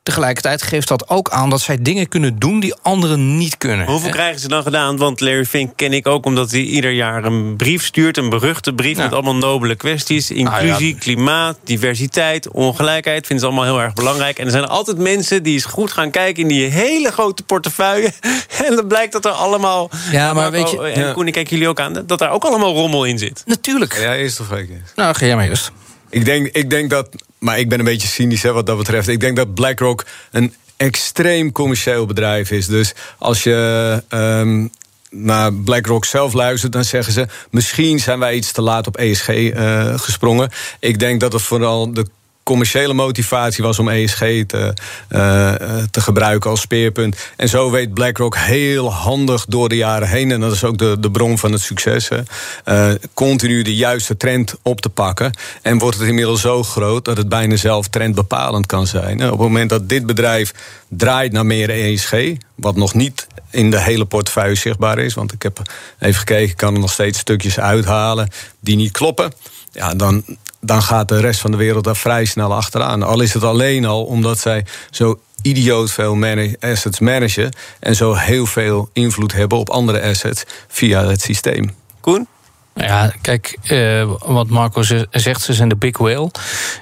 Tegelijkertijd 0.04 0.62
geeft 0.62 0.88
dat 0.88 1.10
ook 1.10 1.30
aan 1.30 1.50
dat 1.50 1.62
zij 1.62 1.78
dingen 1.82 2.08
kunnen 2.08 2.40
doen 2.40 2.60
die 2.60 2.76
anderen 2.82 3.38
niet 3.38 3.58
kunnen. 3.58 3.86
Hoeveel 3.86 4.10
krijgen 4.10 4.40
ze 4.40 4.48
dan 4.48 4.64
gedaan? 4.64 4.98
Want 4.98 5.20
Larry 5.20 5.46
Fink 5.46 5.72
ken 5.76 5.94
ik 5.94 6.08
ook 6.08 6.26
omdat 6.26 6.52
hij 6.52 6.62
ieder 6.62 6.92
jaar 6.92 7.24
een 7.24 7.56
brief 7.56 7.86
stuurt, 7.86 8.18
een 8.18 8.30
beruchte 8.30 8.74
brief 8.74 8.98
met 8.98 9.14
allemaal 9.14 9.36
nobele 9.36 9.76
kwesties. 9.76 10.30
Nou 10.30 10.40
Inclusie, 10.40 10.96
klimaat, 10.96 11.58
diversiteit, 11.64 12.50
ongelijkheid. 12.52 13.26
Vinden 13.28 13.46
ze 13.46 13.52
allemaal 13.52 13.74
heel 13.74 13.84
erg 13.84 13.94
belangrijk. 13.94 14.40
En 14.40 14.46
er 14.46 14.52
zijn 14.52 14.68
altijd 14.68 14.98
mensen 14.98 15.44
die 15.44 15.54
eens 15.54 15.66
goed 15.66 15.92
gaan 15.92 16.12
kijken 16.12 16.42
in 16.42 16.48
die 16.50 16.66
hele 16.66 17.12
grote 17.12 17.44
portefeuille. 17.44 18.12
En 18.68 18.76
dan 18.76 18.88
blijkt 18.88 19.12
dat 19.12 19.26
er 19.26 19.32
allemaal. 19.32 19.90
Ja, 20.12 20.34
maar 20.34 20.52
weet 20.52 20.72
je. 20.72 20.82
En 20.82 21.14
Koen, 21.14 21.28
ik 21.28 21.34
kijk 21.34 21.50
jullie 21.50 21.68
ook 21.68 21.80
aan. 21.80 21.94
Dat 22.06 22.20
daar 22.20 22.32
ook 22.32 22.44
allemaal 22.44 22.74
rommel 22.74 23.06
in 23.06 23.18
zit. 23.18 23.44
Natuurlijk. 23.46 23.98
Ja, 24.00 24.16
eerst 24.16 24.40
of 24.40 24.52
ik. 24.52 24.70
Nou, 24.96 25.16
ga 25.16 25.26
jij 25.26 25.36
maar 25.36 25.48
eerst. 25.48 25.72
Ik 26.10 26.26
denk, 26.26 26.48
ik 26.48 26.70
denk 26.70 26.90
dat 26.90 27.10
maar 27.40 27.60
ik 27.60 27.70
ben 27.70 27.80
een 27.80 27.86
beetje 27.86 28.08
cynisch 28.08 28.44
hè, 28.44 28.52
wat 28.52 28.66
dat 28.66 28.78
betreft. 28.78 29.08
Ik 29.08 29.20
denk 29.20 29.36
dat 29.36 29.54
BlackRock 29.54 30.06
een 30.32 30.54
extreem 30.78 31.52
commercieel 31.52 32.06
bedrijf 32.06 32.52
is. 32.52 32.68
Dus 32.68 32.94
als 33.18 33.44
je 33.44 34.04
um, 34.10 34.72
naar 35.10 35.54
BlackRock 35.54 36.06
zelf 36.06 36.34
luistert, 36.34 36.72
dan 36.72 36.84
zeggen 36.84 37.14
ze: 37.14 37.28
misschien 37.52 38.00
zijn 38.00 38.20
wij 38.20 38.36
iets 38.36 38.52
te 38.52 38.62
laat 38.62 38.88
op 38.88 38.98
ESG 38.98 39.30
eh, 39.30 40.00
gesprongen. 40.00 40.50
Ik 40.80 41.00
denk 41.00 41.20
dat 41.20 41.34
het 41.34 41.42
vooral 41.42 41.94
de 41.94 42.06
commerciële 42.50 42.94
motivatie 42.94 43.64
was 43.64 43.80
om 43.80 43.90
ESG 43.90 44.20
te, 44.20 44.74
uh, 45.10 45.54
te 45.92 46.02
gebruiken 46.02 46.50
als 46.50 46.62
speerpunt. 46.62 47.18
En 47.36 47.50
zo 47.50 47.72
weet 47.72 47.94
BlackRock 47.94 48.38
heel 48.38 48.94
handig 48.94 49.46
door 49.46 49.70
de 49.70 49.76
jaren 49.76 50.08
heen, 50.08 50.32
en 50.32 50.40
dat 50.40 50.52
is 50.52 50.64
ook 50.64 50.78
de, 50.78 50.98
de 51.00 51.12
bron 51.12 51.38
van 51.38 51.52
het 51.52 51.62
succes, 51.62 52.10
uh, 52.10 52.92
continu 53.14 53.62
de 53.62 53.76
juiste 53.76 54.18
trend 54.18 54.56
op 54.62 54.82
te 54.82 54.90
pakken. 54.90 55.32
En 55.62 55.78
wordt 55.78 55.98
het 55.98 56.08
inmiddels 56.08 56.42
zo 56.42 56.64
groot 56.64 57.06
dat 57.06 57.18
het 57.18 57.30
bijna 57.30 57.56
zelf 57.56 57.88
trendbepalend 57.88 58.66
kan 58.66 58.88
zijn. 58.88 59.24
Op 59.24 59.30
het 59.30 59.40
moment 59.40 59.70
dat 59.70 59.90
dit 59.90 60.06
bedrijf 60.06 60.54
draait 60.88 61.32
naar 61.32 61.46
meer 61.46 61.70
ESG, 61.70 62.14
wat 62.56 62.76
nog 62.76 62.94
niet 62.94 63.28
in 63.52 63.72
de 63.72 63.82
hele 63.82 64.06
portefeuille 64.06 64.56
zichtbaar 64.56 65.00
is, 65.00 65.14
want 65.14 65.32
ik 65.34 65.42
heb 65.42 65.62
even 66.00 66.20
gekeken, 66.20 66.50
ik 66.50 66.58
kan 66.58 66.74
er 66.74 66.80
nog 66.80 66.92
steeds 66.92 67.20
stukjes 67.20 67.60
uithalen 67.60 68.30
die 68.60 68.76
niet 68.76 68.92
kloppen. 68.92 69.32
Ja, 69.72 69.94
dan, 69.94 70.24
dan 70.62 70.82
gaat 70.82 71.08
de 71.08 71.20
rest 71.20 71.40
van 71.40 71.52
de 71.52 71.58
wereld 71.58 71.84
daar 71.84 71.96
vrij 71.96 72.26
snel 72.26 72.54
achteraan. 72.54 73.04
Al 73.04 73.22
is 73.22 73.34
het 73.34 73.44
alleen 73.44 73.86
al 73.86 74.04
omdat 74.04 74.40
zij 74.40 74.66
zo 74.90 75.20
idioot 75.42 75.92
veel 75.92 76.18
assets 76.60 77.00
managen 77.00 77.56
en 77.80 77.96
zo 77.96 78.14
heel 78.14 78.46
veel 78.46 78.90
invloed 78.94 79.34
hebben 79.34 79.58
op 79.58 79.70
andere 79.70 80.02
assets 80.02 80.44
via 80.68 81.06
het 81.06 81.22
systeem. 81.22 81.76
Koen? 82.00 82.28
Ja, 82.76 83.14
kijk, 83.22 83.58
uh, 83.64 84.12
wat 84.20 84.48
Marco 84.48 84.82
zegt, 85.12 85.42
ze 85.42 85.54
zijn 85.54 85.70
de 85.70 85.76
big 85.76 85.98
whale. 85.98 86.32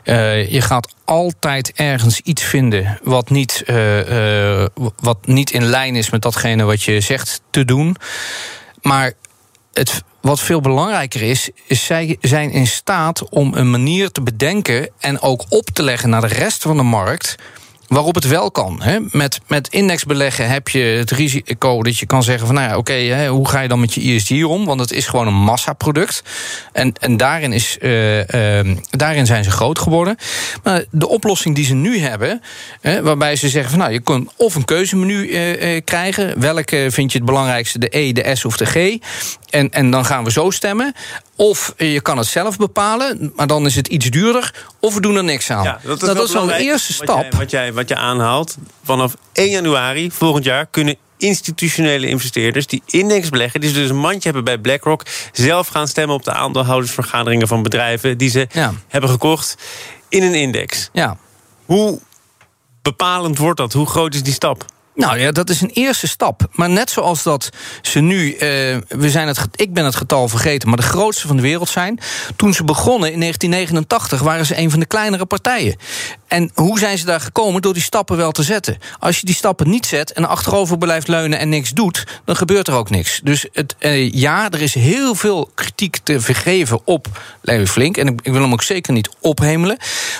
Uh, 0.03 0.51
je 0.51 0.61
gaat 0.61 0.93
altijd 1.05 1.71
ergens 1.75 2.19
iets 2.19 2.43
vinden 2.43 2.99
wat 3.03 3.29
niet, 3.29 3.63
uh, 3.65 4.65
wat 4.95 5.17
niet 5.27 5.51
in 5.51 5.65
lijn 5.65 5.95
is 5.95 6.09
met 6.09 6.21
datgene 6.21 6.63
wat 6.63 6.83
je 6.83 7.01
zegt 7.01 7.41
te 7.49 7.65
doen. 7.65 7.95
Maar 8.81 9.13
het, 9.73 10.03
wat 10.27 10.39
veel 10.39 10.61
belangrijker 10.61 11.21
is, 11.21 11.49
is 11.65 11.85
zij 11.85 12.17
zijn 12.21 12.51
in 12.51 12.67
staat 12.67 13.29
om 13.29 13.53
een 13.53 13.69
manier 13.69 14.11
te 14.11 14.21
bedenken 14.21 14.89
en 14.99 15.21
ook 15.21 15.45
op 15.49 15.65
te 15.73 15.83
leggen 15.83 16.09
naar 16.09 16.21
de 16.21 16.27
rest 16.27 16.61
van 16.61 16.77
de 16.77 16.83
markt 16.83 17.35
waarop 17.87 18.15
het 18.15 18.27
wel 18.27 18.51
kan. 18.51 18.81
Hè. 18.81 18.99
Met, 19.11 19.39
met 19.47 19.67
indexbeleggen 19.67 20.49
heb 20.49 20.67
je 20.67 20.79
het 20.79 21.11
risico 21.11 21.83
dat 21.83 21.97
je 21.97 22.05
kan 22.05 22.23
zeggen 22.23 22.45
van 22.45 22.55
nou 22.55 22.69
ja, 22.69 22.77
oké, 22.77 23.27
hoe 23.27 23.47
ga 23.47 23.59
je 23.59 23.67
dan 23.67 23.79
met 23.79 23.93
je 23.93 24.01
ISG 24.01 24.43
om? 24.43 24.65
Want 24.65 24.79
het 24.79 24.91
is 24.91 25.07
gewoon 25.07 25.27
een 25.27 25.33
massaproduct. 25.33 26.23
En, 26.73 26.93
en 26.99 27.17
daarin, 27.17 27.53
is, 27.53 27.77
uh, 27.81 28.17
uh, 28.17 28.75
daarin 28.89 29.25
zijn 29.25 29.43
ze 29.43 29.51
groot 29.51 29.79
geworden. 29.79 30.17
Maar 30.63 30.83
de 30.91 31.07
oplossing 31.07 31.55
die 31.55 31.65
ze 31.65 31.73
nu 31.73 31.99
hebben, 31.99 32.41
hè, 32.81 33.01
waarbij 33.01 33.35
ze 33.35 33.49
zeggen 33.49 33.69
van 33.69 33.79
nou, 33.79 33.91
je 33.91 33.99
kunt 33.99 34.31
of 34.35 34.55
een 34.55 34.65
keuzemenu 34.65 35.27
uh, 35.27 35.81
krijgen. 35.83 36.39
Welke 36.39 36.87
vind 36.89 37.11
je 37.11 37.17
het 37.17 37.27
belangrijkste, 37.27 37.79
de 37.79 37.97
E, 37.97 38.11
de 38.11 38.35
S 38.35 38.45
of 38.45 38.57
de 38.57 38.65
G? 38.65 38.97
En, 39.49 39.69
en 39.69 39.91
dan 39.91 40.05
gaan 40.05 40.23
we 40.23 40.31
zo 40.31 40.49
stemmen. 40.49 40.93
Of 41.35 41.73
je 41.77 42.01
kan 42.01 42.17
het 42.17 42.27
zelf 42.27 42.57
bepalen, 42.57 43.31
maar 43.35 43.47
dan 43.47 43.65
is 43.65 43.75
het 43.75 43.87
iets 43.87 44.09
duurder. 44.09 44.53
Of 44.79 44.93
we 44.93 45.01
doen 45.01 45.15
er 45.15 45.23
niks 45.23 45.51
aan. 45.51 45.63
Ja, 45.63 45.79
dat 45.83 46.01
is, 46.01 46.07
dat 46.07 46.27
is 46.27 46.33
wel 46.33 46.45
de 46.45 46.57
eerste 46.57 46.93
stap. 46.93 47.07
Wat 47.07 47.21
jij, 47.21 47.39
wat, 47.39 47.51
jij, 47.51 47.73
wat 47.73 47.89
je 47.89 47.95
aanhaalt, 47.95 48.57
vanaf 48.83 49.15
1 49.33 49.49
januari 49.49 50.11
volgend 50.11 50.43
jaar 50.43 50.65
kunnen 50.65 50.95
institutionele 51.17 52.07
investeerders 52.07 52.67
die 52.67 52.81
index 52.85 53.29
beleggen, 53.29 53.61
die 53.61 53.71
dus 53.71 53.89
een 53.89 53.97
mandje 53.97 54.23
hebben 54.23 54.43
bij 54.43 54.57
BlackRock, 54.57 55.05
zelf 55.31 55.67
gaan 55.67 55.87
stemmen 55.87 56.15
op 56.15 56.23
de 56.23 56.31
aandeelhoudersvergaderingen 56.31 57.47
van 57.47 57.63
bedrijven 57.63 58.17
die 58.17 58.29
ze 58.29 58.47
hebben 58.87 59.09
gekocht 59.09 59.55
in 60.09 60.23
een 60.23 60.35
index. 60.35 60.89
Ja. 60.93 61.17
Hoe 61.65 61.99
bepalend 62.81 63.37
wordt 63.37 63.57
dat? 63.59 63.73
Hoe 63.73 63.85
groot 63.85 64.13
is 64.13 64.23
die 64.23 64.33
stap? 64.33 64.65
Nou 64.97 65.19
ja, 65.19 65.31
dat 65.31 65.49
is 65.49 65.61
een 65.61 65.71
eerste 65.73 66.07
stap. 66.07 66.47
Maar 66.51 66.69
net 66.69 66.89
zoals 66.89 67.23
dat 67.23 67.49
ze 67.81 67.99
nu, 67.99 68.33
uh, 68.33 68.39
we 68.87 69.09
zijn 69.09 69.27
het, 69.27 69.47
ik 69.55 69.73
ben 69.73 69.85
het 69.85 69.95
getal 69.95 70.27
vergeten, 70.27 70.67
maar 70.67 70.77
de 70.77 70.83
grootste 70.83 71.27
van 71.27 71.35
de 71.35 71.41
wereld 71.41 71.69
zijn. 71.69 71.99
Toen 72.35 72.53
ze 72.53 72.63
begonnen 72.63 73.11
in 73.11 73.19
1989 73.19 74.21
waren 74.21 74.45
ze 74.45 74.57
een 74.57 74.71
van 74.71 74.79
de 74.79 74.85
kleinere 74.85 75.25
partijen. 75.25 75.75
En 76.27 76.51
hoe 76.53 76.79
zijn 76.79 76.97
ze 76.97 77.05
daar 77.05 77.19
gekomen? 77.19 77.61
Door 77.61 77.73
die 77.73 77.81
stappen 77.81 78.17
wel 78.17 78.31
te 78.31 78.43
zetten. 78.43 78.77
Als 78.99 79.19
je 79.19 79.25
die 79.25 79.35
stappen 79.35 79.69
niet 79.69 79.85
zet 79.85 80.11
en 80.11 80.25
achterover 80.25 80.77
blijft 80.77 81.07
leunen 81.07 81.39
en 81.39 81.49
niks 81.49 81.71
doet, 81.71 82.03
dan 82.25 82.35
gebeurt 82.35 82.67
er 82.67 82.73
ook 82.73 82.89
niks. 82.89 83.19
Dus 83.23 83.45
het, 83.53 83.75
uh, 83.79 84.11
ja, 84.11 84.51
er 84.51 84.61
is 84.61 84.73
heel 84.73 85.15
veel 85.15 85.49
kritiek 85.55 85.97
te 86.03 86.21
vergeven 86.21 86.79
op 86.83 87.07
Larry 87.41 87.67
Flink. 87.67 87.97
En 87.97 88.07
ik, 88.07 88.19
ik 88.23 88.31
wil 88.31 88.41
hem 88.41 88.53
ook 88.53 88.63
zeker 88.63 88.93
niet 88.93 89.09
ophemelen. 89.19 89.77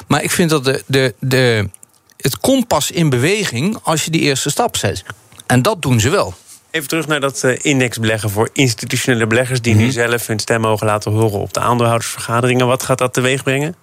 Maar 0.08 0.24
ik 0.24 0.32
vind 0.32 0.50
dat 0.50 0.66
de, 0.66 0.84
de, 0.88 1.14
de 1.20 1.70
het 2.18 2.38
kompas 2.40 2.92
in 2.92 3.10
beweging 3.10 3.78
als 3.84 4.06
je 4.06 4.12
die 4.12 4.22
eerste 4.22 4.50
stap 4.50 4.78
zet. 4.78 5.04
En 5.46 5.62
dat 5.62 5.82
doen 5.82 6.00
ze 6.00 6.10
wel. 6.10 6.34
Even 6.72 6.88
terug 6.90 7.08
naar 7.08 7.20
dat 7.20 7.44
uh, 7.44 7.56
indexbeleggen 7.62 8.30
voor 8.30 8.50
institutionele 8.54 9.28
beleggers... 9.28 9.62
die 9.62 9.76
nu 9.76 9.84
mhm. 9.84 9.92
zelf 9.92 10.28
hun 10.28 10.40
stem 10.40 10.62
mogen 10.62 10.86
laten 10.86 11.12
horen 11.12 11.40
op 11.40 11.54
de 11.54 11.60
aandeelhoudersvergaderingen. 11.60 12.68
Wat 12.68 12.84
gaat 12.84 12.98
dat 12.98 13.14
teweeg 13.14 13.44
brengen? 13.44 13.76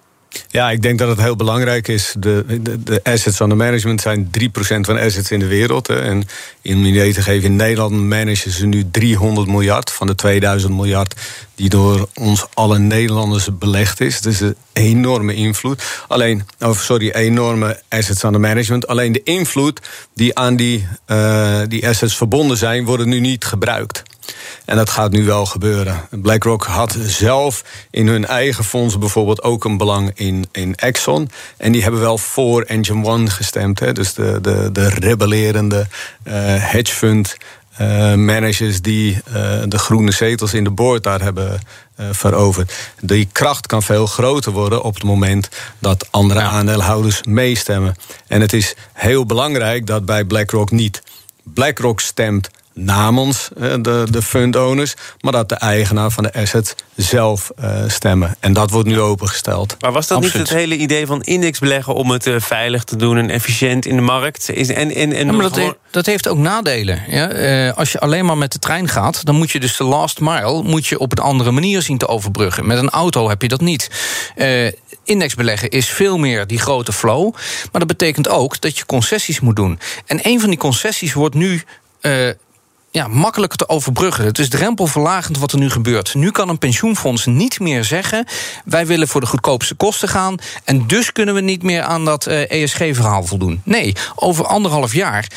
Ja, 0.47 0.71
ik 0.71 0.81
denk 0.81 0.99
dat 0.99 1.07
het 1.07 1.21
heel 1.21 1.35
belangrijk 1.35 1.87
is. 1.87 2.13
De, 2.17 2.59
de, 2.61 2.83
de 2.83 2.99
assets 3.03 3.39
under 3.39 3.57
management 3.57 4.01
zijn 4.01 4.29
3% 4.39 4.49
van 4.59 4.99
assets 4.99 5.31
in 5.31 5.39
de 5.39 5.47
wereld. 5.47 5.87
Hè. 5.87 6.01
En 6.01 6.27
in 6.61 6.77
een 6.77 6.85
idee 6.85 7.13
te 7.13 7.21
geven, 7.21 7.49
in 7.49 7.55
Nederland 7.55 7.93
managen 7.93 8.51
ze 8.51 8.65
nu 8.65 8.85
300 8.91 9.47
miljard 9.47 9.91
van 9.91 10.07
de 10.07 10.15
2000 10.15 10.73
miljard 10.73 11.15
die 11.55 11.69
door 11.69 12.07
ons 12.13 12.45
alle 12.53 12.79
Nederlanders 12.79 13.57
belegd 13.57 14.01
is. 14.01 14.21
Dus 14.21 14.39
een 14.39 14.55
enorme 14.73 15.33
invloed. 15.33 15.83
Alleen, 16.07 16.45
oh, 16.59 16.77
sorry, 16.77 17.09
enorme 17.09 17.81
assets 17.89 18.23
under 18.23 18.41
management. 18.41 18.87
Alleen 18.87 19.11
de 19.11 19.23
invloed 19.23 19.79
die 20.13 20.37
aan 20.37 20.55
die, 20.55 20.87
uh, 21.07 21.59
die 21.67 21.87
assets 21.87 22.17
verbonden 22.17 22.57
zijn, 22.57 22.85
worden 22.85 23.09
nu 23.09 23.19
niet 23.19 23.45
gebruikt. 23.45 24.03
En 24.65 24.75
dat 24.75 24.89
gaat 24.89 25.11
nu 25.11 25.25
wel 25.25 25.45
gebeuren. 25.45 26.07
BlackRock 26.09 26.63
had 26.63 26.97
zelf 27.05 27.63
in 27.91 28.07
hun 28.07 28.25
eigen 28.25 28.63
fonds 28.63 28.97
bijvoorbeeld 28.97 29.43
ook 29.43 29.63
een 29.63 29.77
belang 29.77 30.11
in, 30.13 30.45
in 30.51 30.75
Exxon. 30.75 31.29
En 31.57 31.71
die 31.71 31.81
hebben 31.81 31.99
wel 31.99 32.17
voor 32.17 32.61
Engine 32.61 33.05
One 33.05 33.29
gestemd. 33.29 33.79
Hè? 33.79 33.93
Dus 33.93 34.13
de, 34.13 34.39
de, 34.41 34.69
de 34.71 34.89
rebellerende 34.89 35.87
uh, 36.27 36.33
hedge 36.57 36.93
fund 36.93 37.37
uh, 37.81 38.13
managers 38.13 38.81
die 38.81 39.13
uh, 39.27 39.33
de 39.67 39.77
groene 39.77 40.11
zetels 40.11 40.53
in 40.53 40.63
de 40.63 40.69
boord 40.69 41.03
daar 41.03 41.21
hebben 41.21 41.59
uh, 41.99 42.05
veroverd. 42.11 42.73
Die 43.01 43.27
kracht 43.31 43.67
kan 43.67 43.83
veel 43.83 44.05
groter 44.05 44.51
worden 44.51 44.83
op 44.83 44.93
het 44.93 45.03
moment 45.03 45.49
dat 45.79 46.07
andere 46.11 46.41
aandeelhouders 46.41 47.23
meestemmen. 47.23 47.95
En 48.27 48.41
het 48.41 48.53
is 48.53 48.75
heel 48.93 49.25
belangrijk 49.25 49.87
dat 49.87 50.05
bij 50.05 50.25
BlackRock 50.25 50.71
niet 50.71 51.01
BlackRock 51.53 51.99
stemt 51.99 52.49
namens 52.75 53.49
de, 53.81 54.07
de 54.09 54.21
fund 54.21 54.55
owners, 54.55 54.93
maar 55.19 55.31
dat 55.31 55.49
de 55.49 55.55
eigenaar 55.55 56.11
van 56.11 56.23
de 56.23 56.33
asset 56.33 56.75
zelf 56.95 57.51
uh, 57.59 57.83
stemmen. 57.87 58.35
En 58.39 58.53
dat 58.53 58.69
wordt 58.69 58.87
nu 58.87 58.99
opengesteld. 58.99 59.75
Maar 59.79 59.91
was 59.91 60.07
dat 60.07 60.17
Absoluut. 60.17 60.39
niet 60.39 60.49
het 60.49 60.59
hele 60.59 60.77
idee 60.77 61.05
van 61.05 61.21
indexbeleggen 61.21 61.93
om 61.93 62.11
het 62.11 62.27
uh, 62.27 62.39
veilig 62.39 62.83
te 62.83 62.95
doen 62.95 63.17
en 63.17 63.29
efficiënt 63.29 63.85
in 63.85 63.95
de 63.95 64.01
markt? 64.01 64.49
Is, 64.49 64.69
en, 64.69 64.95
en, 64.95 65.13
en 65.13 65.25
ja, 65.25 65.31
maar 65.31 65.41
dat, 65.41 65.55
heeft, 65.55 65.75
dat 65.91 66.05
heeft 66.05 66.27
ook 66.27 66.37
nadelen. 66.37 67.03
Ja? 67.07 67.33
Uh, 67.33 67.77
als 67.77 67.91
je 67.91 67.99
alleen 67.99 68.25
maar 68.25 68.37
met 68.37 68.51
de 68.51 68.59
trein 68.59 68.87
gaat, 68.87 69.25
dan 69.25 69.35
moet 69.35 69.51
je 69.51 69.59
dus 69.59 69.77
de 69.77 69.83
last 69.83 70.19
mile 70.19 70.63
moet 70.63 70.87
je 70.87 70.99
op 70.99 71.11
een 71.11 71.23
andere 71.23 71.51
manier 71.51 71.81
zien 71.81 71.97
te 71.97 72.07
overbruggen. 72.07 72.67
Met 72.67 72.77
een 72.77 72.89
auto 72.89 73.29
heb 73.29 73.41
je 73.41 73.47
dat 73.47 73.61
niet. 73.61 73.89
indexbeleggen 75.03 75.69
is 75.69 75.89
veel 75.89 76.17
meer 76.17 76.47
die 76.47 76.59
grote 76.59 76.93
flow. 76.93 77.33
Maar 77.71 77.81
dat 77.85 77.87
betekent 77.87 78.29
ook 78.29 78.61
dat 78.61 78.77
je 78.77 78.85
concessies 78.85 79.39
moet 79.39 79.55
doen. 79.55 79.79
En 80.05 80.19
een 80.23 80.39
van 80.39 80.49
die 80.49 80.59
concessies 80.59 81.13
wordt 81.13 81.35
nu 81.35 81.63
ja, 82.95 83.07
makkelijker 83.07 83.57
te 83.57 83.69
overbruggen. 83.69 84.25
Het 84.25 84.39
is 84.39 84.49
drempelverlagend 84.49 85.37
wat 85.37 85.51
er 85.51 85.57
nu 85.57 85.69
gebeurt. 85.69 86.13
Nu 86.13 86.31
kan 86.31 86.49
een 86.49 86.57
pensioenfonds 86.57 87.25
niet 87.25 87.59
meer 87.59 87.83
zeggen... 87.83 88.25
wij 88.65 88.85
willen 88.85 89.07
voor 89.07 89.21
de 89.21 89.27
goedkoopste 89.27 89.75
kosten 89.75 90.09
gaan... 90.09 90.37
en 90.63 90.87
dus 90.87 91.11
kunnen 91.11 91.35
we 91.35 91.41
niet 91.41 91.63
meer 91.63 91.81
aan 91.81 92.05
dat 92.05 92.27
uh, 92.27 92.41
eh, 92.41 92.63
ESG-verhaal 92.63 93.23
voldoen. 93.23 93.61
Nee, 93.63 93.95
over 94.15 94.45
anderhalf 94.45 94.93
jaar 94.93 95.27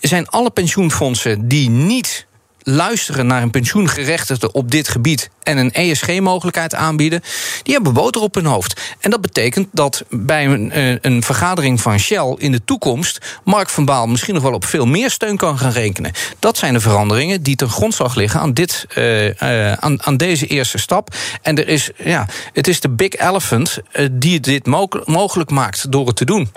zijn 0.00 0.28
alle 0.28 0.50
pensioenfondsen 0.50 1.48
die 1.48 1.70
niet 1.70 2.26
luisteren 2.68 3.26
naar 3.26 3.42
een 3.42 3.50
pensioengerechtigde 3.50 4.52
op 4.52 4.70
dit 4.70 4.88
gebied 4.88 5.30
en 5.42 5.58
een 5.58 5.72
ESG-mogelijkheid 5.72 6.74
aanbieden, 6.74 7.22
die 7.62 7.74
hebben 7.74 7.92
boter 7.92 8.22
op 8.22 8.34
hun 8.34 8.44
hoofd. 8.44 8.80
En 9.00 9.10
dat 9.10 9.20
betekent 9.20 9.68
dat 9.72 10.04
bij 10.10 10.46
een, 10.46 10.72
eh, 10.72 10.96
een, 11.00 11.22
vergadering 11.22 11.80
van 11.80 11.98
Shell 11.98 12.34
in 12.38 12.52
de 12.52 12.64
toekomst 12.64 13.40
Mark 13.44 13.68
van 13.68 13.84
Baal 13.84 14.06
misschien 14.06 14.34
nog 14.34 14.42
wel 14.42 14.52
op 14.52 14.64
veel 14.64 14.86
meer 14.86 15.10
steun 15.10 15.36
kan 15.36 15.58
gaan 15.58 15.70
rekenen. 15.70 16.12
Dat 16.38 16.58
zijn 16.58 16.72
de 16.72 16.80
veranderingen 16.80 17.42
die 17.42 17.56
ten 17.56 17.68
grondslag 17.68 18.14
liggen 18.14 18.40
aan, 18.40 18.52
dit, 18.52 18.86
uh, 18.96 19.26
uh, 19.26 19.72
aan, 19.72 20.02
aan 20.02 20.16
deze 20.16 20.46
eerste 20.46 20.78
stap. 20.78 21.14
En 21.42 21.58
er 21.58 21.68
is, 21.68 21.90
ja, 21.96 22.26
het 22.52 22.68
is 22.68 22.80
de 22.80 22.90
big 22.90 23.14
elephant 23.14 23.78
die 24.10 24.40
dit 24.40 24.66
mogelijk 25.06 25.50
maakt 25.50 25.92
door 25.92 26.06
het 26.06 26.16
te 26.16 26.24
doen. 26.24 26.50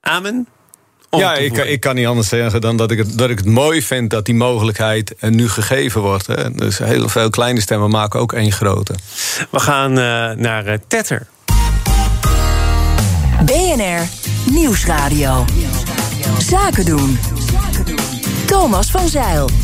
Amen 0.00 0.46
ja, 1.18 1.34
ik, 1.34 1.56
ik, 1.56 1.80
kan 1.80 1.94
niet 1.94 2.06
anders 2.06 2.28
zeggen 2.28 2.60
dan 2.60 2.76
dat 2.76 2.90
ik, 2.90 2.98
het, 2.98 3.18
dat 3.18 3.30
ik 3.30 3.38
het 3.38 3.46
mooi 3.46 3.82
vind 3.82 4.10
dat 4.10 4.24
die 4.24 4.34
mogelijkheid 4.34 5.14
nu 5.20 5.48
gegeven 5.48 6.00
wordt. 6.00 6.26
Hè. 6.26 6.52
Dus 6.52 6.78
heel 6.78 7.08
veel 7.08 7.30
kleine 7.30 7.60
stemmen 7.60 7.90
maken 7.90 8.20
ook 8.20 8.32
één 8.32 8.52
grote. 8.52 8.94
We 9.50 9.60
gaan 9.60 9.90
uh, 9.90 10.30
naar 10.30 10.66
uh, 10.66 10.74
Tetter. 10.88 11.26
BNR 13.44 14.08
Nieuwsradio. 14.50 15.44
Zaken 16.38 16.84
doen. 16.84 17.18
Thomas 18.46 18.90
van 18.90 19.08
Zeil. 19.08 19.63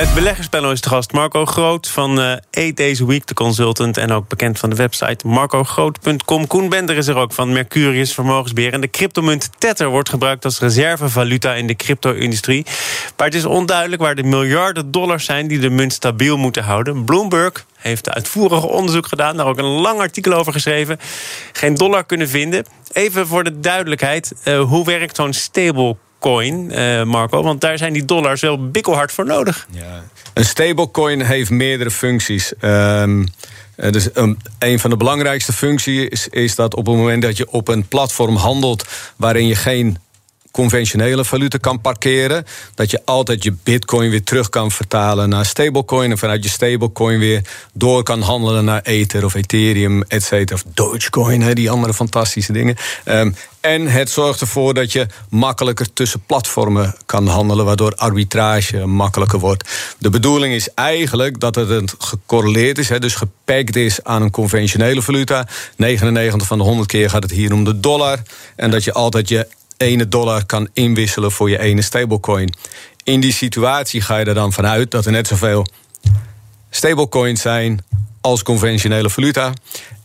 Het 0.00 0.14
beleggerspanel 0.14 0.72
is 0.72 0.80
te 0.80 0.88
gast 0.88 1.12
Marco 1.12 1.44
Groot 1.44 1.88
van 1.88 2.18
uh, 2.18 2.32
Eight 2.50 2.76
Days 2.76 3.00
Week, 3.00 3.26
de 3.26 3.34
consultant... 3.34 3.96
en 3.96 4.12
ook 4.12 4.28
bekend 4.28 4.58
van 4.58 4.70
de 4.70 4.76
website 4.76 5.26
marcogroot.com. 5.26 6.46
Koen 6.46 6.68
Bender 6.68 6.96
is 6.96 7.06
er 7.06 7.16
ook 7.16 7.32
van 7.32 7.52
Mercurius 7.52 8.14
Vermogensbeheer. 8.14 8.72
En 8.72 8.80
de 8.80 8.90
cryptomunt 8.90 9.50
Tether 9.58 9.88
wordt 9.88 10.08
gebruikt 10.08 10.44
als 10.44 10.58
reservevaluta 10.58 11.54
in 11.54 11.66
de 11.66 11.74
crypto-industrie. 11.74 12.66
Maar 13.16 13.26
het 13.26 13.34
is 13.34 13.44
onduidelijk 13.44 14.02
waar 14.02 14.14
de 14.14 14.22
miljarden 14.22 14.90
dollars 14.90 15.24
zijn... 15.24 15.48
die 15.48 15.58
de 15.58 15.70
munt 15.70 15.92
stabiel 15.92 16.36
moeten 16.36 16.62
houden. 16.62 17.04
Bloomberg 17.04 17.66
heeft 17.76 18.10
uitvoerig 18.10 18.64
onderzoek 18.64 19.06
gedaan, 19.06 19.36
daar 19.36 19.46
ook 19.46 19.58
een 19.58 19.64
lang 19.64 20.00
artikel 20.00 20.32
over 20.32 20.52
geschreven. 20.52 20.98
Geen 21.52 21.74
dollar 21.74 22.04
kunnen 22.04 22.28
vinden. 22.28 22.64
Even 22.92 23.26
voor 23.26 23.44
de 23.44 23.60
duidelijkheid, 23.60 24.32
uh, 24.44 24.60
hoe 24.60 24.84
werkt 24.84 25.16
zo'n 25.16 25.32
stable 25.32 25.96
coin, 26.20 26.70
uh, 26.72 27.02
Marco? 27.02 27.42
Want 27.42 27.60
daar 27.60 27.78
zijn 27.78 27.92
die 27.92 28.04
dollars 28.04 28.40
wel 28.40 28.70
bikkelhard 28.70 29.12
voor 29.12 29.26
nodig. 29.26 29.66
Ja. 29.70 30.04
Een 30.34 30.44
stablecoin 30.44 31.20
heeft 31.22 31.50
meerdere 31.50 31.90
functies. 31.90 32.52
Um, 32.60 33.26
dus 33.90 34.08
um, 34.14 34.36
een 34.58 34.78
van 34.78 34.90
de 34.90 34.96
belangrijkste 34.96 35.52
functies 35.52 36.08
is, 36.08 36.28
is 36.28 36.54
dat 36.54 36.74
op 36.74 36.86
het 36.86 36.96
moment 36.96 37.22
dat 37.22 37.36
je 37.36 37.50
op 37.50 37.68
een 37.68 37.88
platform 37.88 38.36
handelt 38.36 38.84
waarin 39.16 39.46
je 39.46 39.54
geen 39.54 39.98
conventionele 40.50 41.24
valuta 41.24 41.58
kan 41.58 41.80
parkeren. 41.80 42.44
Dat 42.74 42.90
je 42.90 43.00
altijd 43.04 43.42
je 43.42 43.54
bitcoin 43.62 44.10
weer 44.10 44.22
terug 44.22 44.48
kan 44.48 44.70
vertalen 44.70 45.28
naar 45.28 45.44
stablecoin. 45.44 46.10
En 46.10 46.18
vanuit 46.18 46.44
je 46.44 46.50
stablecoin 46.50 47.18
weer 47.18 47.42
door 47.72 48.02
kan 48.02 48.20
handelen 48.20 48.64
naar 48.64 48.82
Ether 48.82 49.24
of 49.24 49.34
Ethereum, 49.34 50.02
et 50.02 50.22
cetera. 50.22 50.54
Of 50.54 50.72
Dogecoin, 50.74 51.54
die 51.54 51.70
andere 51.70 51.94
fantastische 51.94 52.52
dingen. 52.52 52.76
Um, 53.04 53.34
en 53.60 53.86
het 53.86 54.10
zorgt 54.10 54.40
ervoor 54.40 54.74
dat 54.74 54.92
je 54.92 55.06
makkelijker 55.28 55.92
tussen 55.92 56.22
platformen 56.26 56.94
kan 57.06 57.26
handelen, 57.26 57.64
waardoor 57.64 57.94
arbitrage 57.94 58.86
makkelijker 58.86 59.38
wordt. 59.38 59.94
De 59.98 60.10
bedoeling 60.10 60.54
is 60.54 60.74
eigenlijk 60.74 61.40
dat 61.40 61.54
het 61.54 61.94
gecorreleerd 61.98 62.78
is, 62.78 62.88
dus 62.88 63.14
gepakt 63.14 63.76
is 63.76 64.04
aan 64.04 64.22
een 64.22 64.30
conventionele 64.30 65.02
valuta. 65.02 65.46
99 65.76 66.48
van 66.48 66.58
de 66.58 66.64
100 66.64 66.88
keer 66.88 67.10
gaat 67.10 67.22
het 67.22 67.32
hier 67.32 67.52
om 67.52 67.64
de 67.64 67.80
dollar. 67.80 68.18
En 68.56 68.70
dat 68.70 68.84
je 68.84 68.92
altijd 68.92 69.28
je 69.28 69.46
ene 69.80 70.08
dollar 70.08 70.46
kan 70.46 70.68
inwisselen 70.72 71.32
voor 71.32 71.50
je 71.50 71.58
ene 71.58 71.82
stablecoin. 71.82 72.54
In 73.04 73.20
die 73.20 73.32
situatie 73.32 74.00
ga 74.00 74.16
je 74.16 74.24
er 74.24 74.34
dan 74.34 74.52
vanuit 74.52 74.90
dat 74.90 75.06
er 75.06 75.12
net 75.12 75.26
zoveel 75.26 75.66
stablecoins 76.70 77.40
zijn 77.40 77.84
als 78.20 78.42
conventionele 78.42 79.10
valuta. 79.10 79.52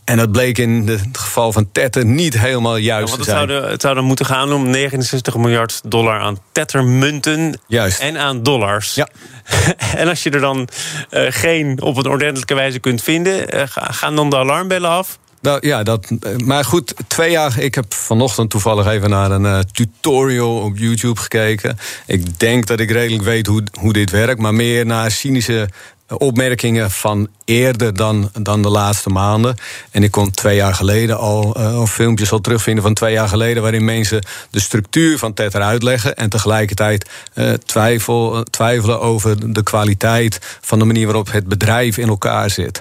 En 0.04 0.16
dat 0.16 0.32
bleek 0.32 0.58
in 0.58 0.88
het 0.88 1.18
geval 1.18 1.52
van 1.52 1.72
Tether 1.72 2.04
niet 2.04 2.38
helemaal 2.38 2.76
juist 2.76 3.12
ja, 3.12 3.18
te 3.18 3.24
zijn. 3.24 3.38
Het 3.38 3.50
zou, 3.50 3.70
het 3.70 3.80
zou 3.80 3.94
dan 3.94 4.04
moeten 4.04 4.26
gaan 4.26 4.52
om 4.52 4.70
69 4.70 5.36
miljard 5.36 5.80
dollar 5.84 6.20
aan 6.20 6.38
Tether-munten 6.52 7.60
en 7.98 8.18
aan 8.18 8.42
dollars. 8.42 8.94
Ja. 8.94 9.08
en 9.96 10.08
als 10.08 10.22
je 10.22 10.30
er 10.30 10.40
dan 10.40 10.68
uh, 11.10 11.26
geen 11.28 11.82
op 11.82 11.96
een 11.96 12.06
ordentelijke 12.06 12.54
wijze 12.54 12.78
kunt 12.78 13.02
vinden... 13.02 13.56
Uh, 13.56 13.62
gaan 13.66 14.16
dan 14.16 14.30
de 14.30 14.36
alarmbellen 14.36 14.90
af? 14.90 15.18
Nou, 15.40 15.66
ja, 15.66 15.82
dat, 15.82 16.10
maar 16.44 16.64
goed, 16.64 16.94
twee 17.06 17.30
jaar. 17.30 17.58
Ik 17.58 17.74
heb 17.74 17.94
vanochtend 17.94 18.50
toevallig 18.50 18.86
even 18.86 19.10
naar 19.10 19.30
een 19.30 19.44
uh, 19.44 19.58
tutorial 19.58 20.56
op 20.56 20.76
YouTube 20.76 21.20
gekeken. 21.20 21.78
Ik 22.06 22.38
denk 22.38 22.66
dat 22.66 22.80
ik 22.80 22.90
redelijk 22.90 23.22
weet 23.22 23.46
hoe, 23.46 23.62
hoe 23.80 23.92
dit 23.92 24.10
werkt, 24.10 24.40
maar 24.40 24.54
meer 24.54 24.86
naar 24.86 25.10
cynische 25.10 25.68
opmerkingen 26.08 26.90
van 26.90 27.28
eerder 27.44 27.94
dan, 27.94 28.30
dan 28.40 28.62
de 28.62 28.68
laatste 28.68 29.08
maanden. 29.08 29.56
En 29.90 30.02
ik 30.02 30.10
kon 30.10 30.30
twee 30.30 30.56
jaar 30.56 30.74
geleden 30.74 31.18
al, 31.18 31.60
uh, 31.60 31.84
filmpjes 31.84 32.32
al 32.32 32.40
terugvinden 32.40 32.82
van 32.82 32.94
twee 32.94 33.12
jaar 33.12 33.28
geleden... 33.28 33.62
waarin 33.62 33.84
mensen 33.84 34.24
de 34.50 34.60
structuur 34.60 35.18
van 35.18 35.34
Tether 35.34 35.62
uitleggen... 35.62 36.16
en 36.16 36.30
tegelijkertijd 36.30 37.10
uh, 37.34 37.52
twijfel, 37.52 38.42
twijfelen 38.42 39.00
over 39.00 39.52
de 39.52 39.62
kwaliteit 39.62 40.58
van 40.60 40.78
de 40.78 40.84
manier 40.84 41.06
waarop 41.06 41.32
het 41.32 41.46
bedrijf 41.46 41.98
in 41.98 42.08
elkaar 42.08 42.50
zit. 42.50 42.80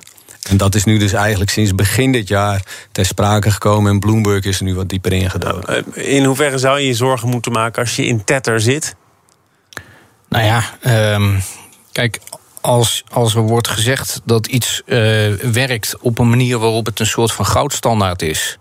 En 0.50 0.58
dat 0.58 0.76
is 0.76 0.84
nu 0.84 0.98
dus 0.98 1.14
eigenlijk 1.14 1.52
sinds 1.52 1.76
begin 1.76 2.12
dit 2.12 2.28
jaar 2.28 2.62
ter 2.92 3.06
sprake 3.06 3.52
gekomen. 3.52 3.92
En 3.92 4.00
Bloomberg 4.00 4.44
is 4.44 4.58
er 4.58 4.64
nu 4.64 4.76
wat 4.76 4.90
dieper 4.90 5.14
ingedoken. 5.14 5.84
Nou, 5.86 6.02
in 6.02 6.24
hoeverre 6.24 6.58
zou 6.58 6.80
je 6.80 6.88
je 6.88 6.94
zorgen 6.94 7.30
moeten 7.30 7.52
maken 7.52 7.82
als 7.82 7.96
je 7.96 8.06
in 8.06 8.24
Tether 8.24 8.62
zit? 8.62 8.96
Nou 10.30 10.44
ja, 10.44 10.64
um, 11.14 11.42
kijk, 11.92 12.20
als, 12.62 13.04
als 13.10 13.36
er 13.36 13.42
wordt 13.42 13.68
gezegd 13.68 14.22
dat 14.26 14.48
iets 14.48 14.82
uh, 14.86 15.34
werkt 15.34 15.98
op 16.00 16.20
een 16.20 16.30
manier 16.30 16.58
waarop 16.60 16.86
het 16.86 17.00
een 17.00 17.06
soort 17.06 17.32
van 17.32 17.46
goudstandaard 17.46 18.22
is. 18.22 18.58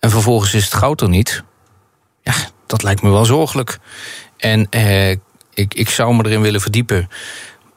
En 0.00 0.10
vervolgens 0.10 0.54
is 0.54 0.64
het 0.64 0.74
goud 0.74 1.00
er 1.00 1.08
niet. 1.08 1.42
Ja, 2.22 2.34
dat 2.66 2.82
lijkt 2.82 3.02
me 3.02 3.10
wel 3.10 3.24
zorgelijk. 3.24 3.78
En 4.36 4.66
uh, 4.70 5.10
ik, 5.54 5.74
ik 5.74 5.88
zou 5.88 6.14
me 6.14 6.24
erin 6.24 6.40
willen 6.40 6.60
verdiepen. 6.60 7.08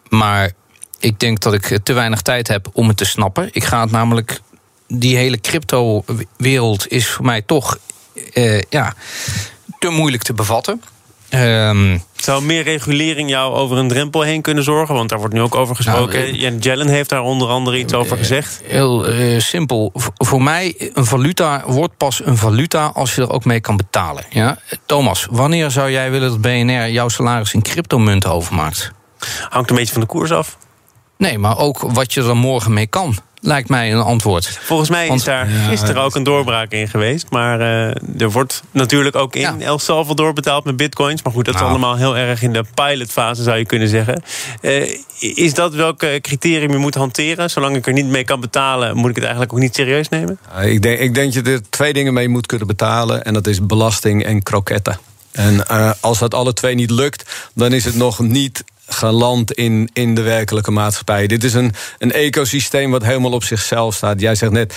Maar 0.09 0.51
ik 0.99 1.19
denk 1.19 1.39
dat 1.39 1.53
ik 1.53 1.79
te 1.83 1.93
weinig 1.93 2.21
tijd 2.21 2.47
heb 2.47 2.69
om 2.73 2.87
het 2.87 2.97
te 2.97 3.05
snappen. 3.05 3.49
Ik 3.51 3.63
ga 3.63 3.81
het 3.81 3.91
namelijk. 3.91 4.41
Die 4.87 5.17
hele 5.17 5.39
crypto-wereld 5.39 6.91
is 6.91 7.07
voor 7.07 7.25
mij 7.25 7.41
toch 7.41 7.77
uh, 8.33 8.61
ja, 8.69 8.93
te 9.79 9.89
moeilijk 9.89 10.23
te 10.23 10.33
bevatten. 10.33 10.81
Um, 11.29 12.03
Zou 12.15 12.43
meer 12.43 12.63
regulering 12.63 13.29
jou 13.29 13.53
over 13.53 13.77
een 13.77 13.87
drempel 13.87 14.21
heen 14.21 14.41
kunnen 14.41 14.63
zorgen? 14.63 14.95
Want 14.95 15.09
daar 15.09 15.19
wordt 15.19 15.33
nu 15.33 15.41
ook 15.41 15.55
over 15.55 15.75
gesproken. 15.75 16.19
Nou, 16.19 16.31
Jan 16.31 16.57
Jellen 16.57 16.87
heeft 16.87 17.09
daar 17.09 17.21
onder 17.21 17.47
andere 17.47 17.79
iets 17.79 17.93
over 17.93 18.17
gezegd. 18.17 18.61
Heel 18.63 19.09
uh, 19.09 19.39
simpel. 19.39 19.91
voor 20.17 20.41
mij, 20.41 20.91
een 20.93 21.05
valuta 21.05 21.63
wordt 21.65 21.97
pas 21.97 22.25
een 22.25 22.37
valuta 22.37 22.85
als 22.85 23.15
je 23.15 23.21
er 23.21 23.31
ook 23.31 23.45
mee 23.45 23.59
kan 23.59 23.77
betalen. 23.77 24.25
Ja? 24.29 24.57
Thomas, 24.85 25.27
wanneer 25.31 25.71
zou 25.71 25.91
jij 25.91 26.11
willen 26.11 26.29
dat 26.29 26.41
BNR 26.41 26.89
jouw 26.89 27.09
salaris 27.09 27.53
in 27.53 27.61
cryptomunten 27.61 28.31
overmaakt? 28.31 28.91
Hangt 29.49 29.69
een 29.69 29.75
beetje 29.75 29.93
van 29.93 30.01
de 30.01 30.07
koers 30.07 30.31
af. 30.31 30.57
Nee, 31.19 31.37
maar 31.37 31.57
ook 31.57 31.79
wat 31.79 32.13
je 32.13 32.23
er 32.23 32.37
morgen 32.37 32.73
mee 32.73 32.87
kan 32.87 33.17
lijkt 33.41 33.69
mij 33.69 33.93
een 33.93 34.01
antwoord. 34.01 34.59
Volgens 34.61 34.89
mij 34.89 35.07
is 35.07 35.23
daar 35.23 35.45
gisteren 35.45 36.01
ook 36.01 36.15
een 36.15 36.23
doorbraak 36.23 36.71
in 36.71 36.87
geweest. 36.87 37.29
Maar 37.29 37.59
uh, 37.59 38.21
er 38.21 38.31
wordt 38.31 38.63
natuurlijk 38.71 39.15
ook 39.15 39.35
in 39.35 39.41
ja. 39.41 39.55
El 39.59 39.79
Salvador 39.79 40.33
betaald 40.33 40.63
met 40.63 40.77
bitcoins. 40.77 41.23
Maar 41.23 41.33
goed, 41.33 41.45
dat 41.45 41.53
is 41.53 41.59
nou. 41.59 41.71
allemaal 41.71 41.95
heel 41.95 42.17
erg 42.17 42.41
in 42.41 42.53
de 42.53 42.63
pilotfase, 42.73 43.43
zou 43.43 43.57
je 43.57 43.65
kunnen 43.65 43.87
zeggen. 43.87 44.23
Uh, 44.61 44.95
is 45.19 45.53
dat 45.53 45.73
welke 45.73 46.19
criterium 46.21 46.71
je 46.71 46.77
moet 46.77 46.95
hanteren? 46.95 47.49
Zolang 47.49 47.75
ik 47.75 47.87
er 47.87 47.93
niet 47.93 48.05
mee 48.05 48.23
kan 48.23 48.39
betalen, 48.39 48.95
moet 48.95 49.09
ik 49.09 49.15
het 49.15 49.23
eigenlijk 49.23 49.53
ook 49.53 49.59
niet 49.59 49.75
serieus 49.75 50.09
nemen? 50.09 50.39
ik, 50.61 50.81
denk, 50.81 50.99
ik 50.99 51.13
denk 51.13 51.33
dat 51.33 51.45
je 51.45 51.51
er 51.51 51.69
twee 51.69 51.93
dingen 51.93 52.13
mee 52.13 52.29
moet 52.29 52.45
kunnen 52.45 52.67
betalen. 52.67 53.23
En 53.23 53.33
dat 53.33 53.47
is 53.47 53.65
belasting 53.65 54.23
en 54.23 54.43
kroketten. 54.43 54.99
En 55.31 55.63
uh, 55.71 55.91
als 55.99 56.19
dat 56.19 56.33
alle 56.33 56.53
twee 56.53 56.75
niet 56.75 56.89
lukt, 56.89 57.49
dan 57.53 57.73
is 57.73 57.85
het 57.85 57.95
nog 57.95 58.19
niet 58.19 58.63
geland 58.89 59.51
in, 59.51 59.89
in 59.93 60.15
de 60.15 60.21
werkelijke 60.21 60.71
maatschappij. 60.71 61.27
Dit 61.27 61.43
is 61.43 61.53
een, 61.53 61.73
een 61.97 62.11
ecosysteem 62.11 62.91
wat 62.91 63.03
helemaal 63.03 63.31
op 63.31 63.43
zichzelf 63.43 63.95
staat. 63.95 64.21
Jij 64.21 64.35
zegt 64.35 64.51
net, 64.51 64.75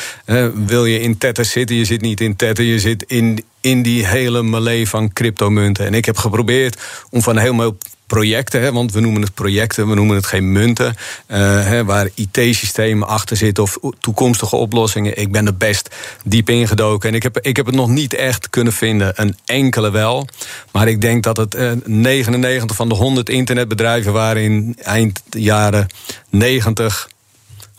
wil 0.54 0.85
je 0.85 1.00
in 1.00 1.19
Tether 1.19 1.45
zitten? 1.45 1.76
Je 1.76 1.85
zit 1.85 2.00
niet 2.00 2.21
in 2.21 2.37
Tether, 2.37 2.64
je 2.64 2.78
zit 2.78 3.02
in, 3.02 3.45
in 3.61 3.83
die 3.83 4.07
hele 4.07 4.42
melee 4.42 4.88
van 4.88 5.12
cryptomunten. 5.12 5.87
En 5.87 5.95
ik 5.95 6.04
heb 6.04 6.16
geprobeerd 6.16 6.81
om 7.11 7.23
van 7.23 7.38
helemaal 7.38 7.75
projecten, 8.12 8.61
hè, 8.61 8.73
want 8.73 8.92
we 8.92 9.00
noemen 9.00 9.23
het 9.23 9.35
projecten, 9.35 9.88
we 9.88 9.95
noemen 9.95 10.16
het 10.16 10.26
geen 10.26 10.52
munten, 10.52 10.87
uh, 10.87 11.38
hè, 11.66 11.85
waar 11.85 12.09
IT-systemen 12.14 13.09
achter 13.09 13.37
zitten 13.37 13.62
of 13.62 13.78
toekomstige 14.00 14.57
oplossingen. 14.57 15.19
Ik 15.19 15.33
ben 15.33 15.47
er 15.47 15.57
best 15.57 15.95
diep 16.25 16.50
ingedoken 16.50 17.09
en 17.09 17.14
ik 17.14 17.23
heb, 17.23 17.38
ik 17.40 17.57
heb 17.57 17.66
het 17.66 17.75
nog 17.75 17.88
niet 17.88 18.14
echt 18.14 18.50
kunnen 18.50 18.73
vinden. 18.73 19.12
Een 19.14 19.37
enkele 19.45 19.90
wel, 19.90 20.26
maar 20.73 20.88
ik 20.88 21.00
denk 21.00 21.23
dat 21.23 21.37
het 21.37 21.54
uh, 21.54 21.73
99 21.85 22.76
van 22.76 22.88
de 22.88 22.95
100 22.95 23.28
internetbedrijven 23.28 24.12
waren 24.12 24.42
in 24.42 24.76
eind 24.83 25.23
jaren 25.31 25.87
90 26.31 27.09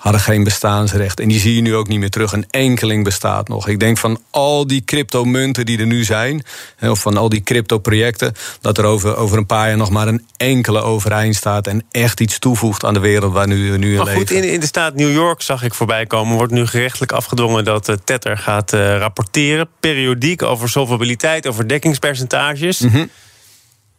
hadden 0.03 0.22
geen 0.22 0.43
bestaansrecht. 0.43 1.19
En 1.19 1.27
die 1.27 1.39
zie 1.39 1.55
je 1.55 1.62
nu 1.62 1.75
ook 1.75 1.88
niet 1.88 2.00
meer 2.00 2.10
terug. 2.10 2.31
Een 2.31 2.45
enkeling 2.50 3.03
bestaat 3.03 3.48
nog. 3.48 3.67
Ik 3.67 3.79
denk 3.79 3.98
van 3.98 4.19
al 4.29 4.67
die 4.67 4.83
cryptomunten 4.86 5.65
die 5.65 5.79
er 5.79 5.86
nu 5.86 6.03
zijn, 6.03 6.43
of 6.81 7.00
van 7.00 7.17
al 7.17 7.29
die 7.29 7.43
crypto-projecten, 7.43 8.33
dat 8.62 8.77
er 8.77 8.83
over, 8.83 9.15
over 9.15 9.38
een 9.38 9.45
paar 9.45 9.67
jaar 9.67 9.77
nog 9.77 9.89
maar 9.89 10.07
een 10.07 10.25
enkele 10.38 10.81
overeind 10.81 11.36
staat 11.36 11.67
en 11.67 11.86
echt 11.91 12.19
iets 12.19 12.39
toevoegt 12.39 12.86
aan 12.86 12.93
de 12.93 13.00
wereld 13.00 13.33
waar 13.33 13.48
nu, 13.48 13.77
nu 13.77 13.91
in 13.91 13.98
maar 13.98 14.15
goed, 14.15 14.31
in, 14.31 14.43
in, 14.43 14.60
de 14.60 14.65
staat 14.65 14.95
New 14.95 15.12
York 15.12 15.41
zag 15.41 15.63
ik 15.63 15.74
voorbij 15.74 16.05
komen, 16.05 16.38
wordt 16.38 16.53
nu 16.53 16.65
gerechtelijk 16.65 17.12
afgedwongen 17.12 17.63
dat 17.63 17.89
uh, 17.89 17.95
Tether 18.03 18.38
gaat 18.38 18.74
uh, 18.74 18.98
rapporteren, 18.98 19.67
periodiek 19.79 20.41
over 20.41 20.69
solvabiliteit, 20.69 21.48
over 21.48 21.67
dekkingspercentages. 21.67 22.79
Mm 22.79 22.89
-hmm. 22.89 23.10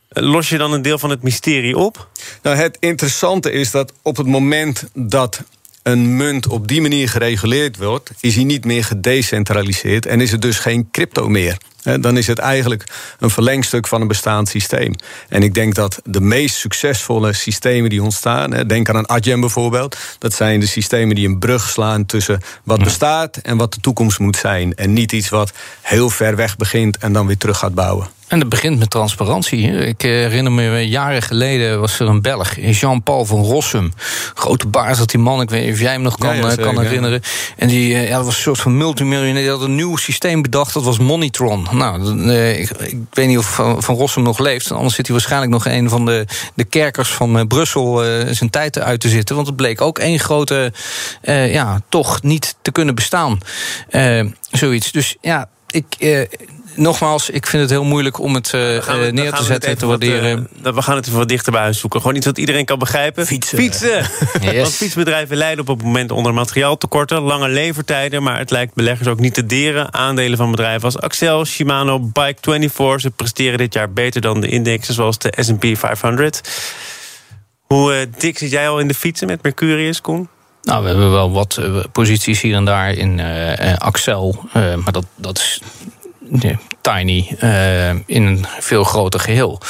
Los 0.09 0.49
je 0.49 0.59
dan 0.59 0.73
een 0.73 0.83
deel 0.83 0.99
van 0.99 1.11
het 1.11 1.23
mysterie 1.23 1.77
op? 1.77 2.09
Nou, 2.43 2.57
het 2.57 2.77
interessante 2.81 3.53
is 3.53 3.71
dat 3.71 3.93
op 4.03 4.17
het 4.17 4.27
moment 4.27 4.85
dat 4.95 5.43
een 5.85 6.17
munt 6.17 6.47
op 6.47 6.69
die 6.69 6.81
manier 6.81 7.09
gereguleerd 7.09 7.77
wordt, 7.77 8.11
is 8.21 8.35
hij 8.35 8.45
niet 8.45 8.65
meer 8.65 8.85
gedecentraliseerd 8.85 10.07
en 10.07 10.21
is 10.21 10.31
het 10.31 10.43
dus 10.43 10.59
geen 10.59 10.89
crypto 10.91 11.29
meer. 11.29 11.57
Dan 12.01 12.17
is 12.17 12.27
het 12.27 12.39
eigenlijk 12.39 12.85
een 13.19 13.31
verlengstuk 13.31 13.87
van 13.87 14.01
een 14.01 14.09
bestaand 14.09 14.49
systeem. 14.49 14.95
En 15.29 15.43
ik 15.43 15.55
denk 15.55 15.75
dat 15.75 16.01
de 16.05 16.21
meest 16.21 16.57
succesvolle 16.57 17.33
systemen 17.33 17.91
die 17.91 18.03
ontstaan, 18.03 18.51
denk 18.51 18.89
aan 18.89 18.97
een 18.97 19.09
Adyen 19.09 19.41
bijvoorbeeld, 19.41 19.97
dat 20.19 20.35
zijn 20.35 20.61
de 20.61 20.67
systemen 20.67 21.15
die 21.15 21.29
een 21.29 21.39
brug 21.39 21.69
slaan 21.69 22.07
tussen 22.07 22.41
wat 22.63 22.85
bestaat 22.85 23.37
en 23.37 23.57
wat 23.57 23.75
de 23.75 23.81
toekomst 23.81 24.19
moet 24.19 24.37
zijn. 24.37 24.75
En 24.75 24.93
niet 24.93 25.13
iets 25.13 25.29
wat 25.29 25.53
heel 25.81 26.11
ver 26.11 26.37
weg 26.37 26.57
begint 26.57 26.97
en 26.97 27.13
dan 27.13 27.27
weer 27.27 27.39
terug 27.39 27.59
gaat 27.59 27.75
bouwen. 27.75 28.09
En 28.35 28.41
dat 28.41 28.49
begint 28.49 28.79
met 28.79 28.91
transparantie. 28.91 29.71
Ik 29.73 30.03
herinner 30.03 30.53
me, 30.53 30.89
jaren 30.89 31.23
geleden 31.23 31.81
was 31.81 32.01
er 32.01 32.09
een 32.09 32.23
Belg, 32.23 32.55
Jean-Paul 32.57 33.25
van 33.25 33.43
Rossum. 33.45 33.93
Grote 34.35 34.67
baas 34.67 34.99
dat 34.99 35.11
die 35.11 35.21
man, 35.21 35.41
ik 35.41 35.51
weet 35.51 35.65
niet 35.65 35.73
of 35.73 35.81
jij 35.81 35.93
hem 35.93 36.03
nog 36.03 36.19
kan, 36.19 36.37
ja, 36.37 36.49
ja, 36.49 36.55
kan 36.55 36.81
herinneren. 36.81 37.21
En 37.57 37.69
die 37.69 37.89
ja, 37.89 38.17
dat 38.17 38.25
was 38.25 38.37
een 38.37 38.43
soort 38.43 38.61
van 38.61 38.77
multimiljonair. 38.77 39.43
Die 39.43 39.51
had 39.51 39.61
een 39.61 39.75
nieuw 39.75 39.97
systeem 39.97 40.43
bedacht, 40.43 40.75
dat 40.75 40.83
was 40.83 40.99
Monitron. 40.99 41.67
Nou, 41.71 42.21
ik, 42.35 42.71
ik 42.71 42.97
weet 43.11 43.27
niet 43.27 43.39
of 43.39 43.55
Van, 43.79 43.97
Rossum 43.97 44.23
nog 44.23 44.39
leeft. 44.39 44.73
Anders 44.73 44.95
zit 44.95 45.07
hij 45.07 45.15
waarschijnlijk 45.15 45.53
nog 45.53 45.67
een 45.67 45.89
van 45.89 46.05
de, 46.05 46.27
de 46.55 46.65
kerkers 46.65 47.09
van 47.09 47.47
Brussel 47.47 48.07
uh, 48.07 48.29
zijn 48.31 48.51
tijd 48.51 48.79
uit 48.79 49.01
te 49.01 49.09
zitten. 49.09 49.35
Want 49.35 49.47
het 49.47 49.57
bleek 49.57 49.81
ook 49.81 49.99
één 49.99 50.19
grote, 50.19 50.73
uh, 51.23 51.53
ja, 51.53 51.81
toch 51.89 52.23
niet 52.23 52.57
te 52.63 52.73
kunnen 52.73 52.95
bestaan. 52.95 53.39
Uh, 53.91 54.25
zoiets. 54.51 54.93
Dus 54.93 55.17
ja, 55.21 55.49
ik, 55.71 55.85
nogmaals, 56.77 57.31
ik 57.31 57.47
vind 57.47 57.63
het 57.63 57.71
heel 57.71 57.85
moeilijk 57.85 58.19
om 58.19 58.35
het 58.35 58.47
uh, 58.47 58.53
we, 58.85 59.11
neer 59.13 59.33
te 59.33 59.45
zetten 59.45 59.71
en 59.71 59.79
te 59.79 59.87
waarderen. 59.87 60.49
Wat, 60.53 60.67
uh, 60.67 60.75
we 60.75 60.83
gaan 60.83 60.97
het 60.97 61.07
even 61.07 61.19
wat 61.19 61.29
dichterbij 61.29 61.63
uitzoeken. 61.63 62.01
Gewoon 62.01 62.17
iets 62.17 62.27
wat 62.27 62.39
iedereen 62.39 62.65
kan 62.65 62.79
begrijpen. 62.79 63.27
Fietsen. 63.27 63.59
Fietsen. 63.59 64.03
Yes. 64.41 64.63
Want 64.63 64.75
fietsbedrijven 64.75 65.37
lijden 65.37 65.61
op 65.61 65.67
het 65.77 65.83
moment 65.83 66.11
onder 66.11 66.35
materiaaltekorten, 66.35 67.21
lange 67.21 67.49
levertijden. 67.49 68.23
Maar 68.23 68.39
het 68.39 68.51
lijkt 68.51 68.75
beleggers 68.75 69.09
ook 69.09 69.21
niet 69.21 69.35
te 69.35 69.47
deren. 69.47 69.95
Aandelen 69.95 70.37
van 70.37 70.51
bedrijven 70.51 70.85
als 70.85 70.99
Axel, 70.99 71.45
Shimano, 71.45 72.01
Bike24. 72.09 72.95
Ze 72.97 73.11
presteren 73.17 73.59
dit 73.59 73.75
jaar 73.75 73.93
beter 73.93 74.21
dan 74.21 74.41
de 74.41 74.49
indexen 74.49 74.95
zoals 74.95 75.19
de 75.19 75.33
SP 75.47 75.65
500. 75.73 76.41
Hoe 77.67 77.95
uh, 77.95 78.01
dik 78.19 78.39
zit 78.39 78.51
jij 78.51 78.69
al 78.69 78.79
in 78.79 78.89
de 78.89 78.95
fietsen 78.95 79.27
met 79.27 79.43
Mercurius, 79.43 80.01
Koen? 80.01 80.29
Nou, 80.63 80.83
we 80.83 80.89
hebben 80.89 81.13
wel 81.13 81.33
wat 81.33 81.61
posities 81.93 82.41
hier 82.41 82.55
en 82.55 82.65
daar 82.65 82.93
in 82.93 83.21
Axel. 83.79 84.45
maar 84.53 84.93
dat, 84.93 85.07
dat 85.17 85.39
is 85.39 85.61
Tiny 86.81 87.37
uh, 87.43 87.89
in 87.89 88.23
een 88.23 88.47
veel 88.59 88.85
groter 88.85 89.21
geheel. 89.21 89.61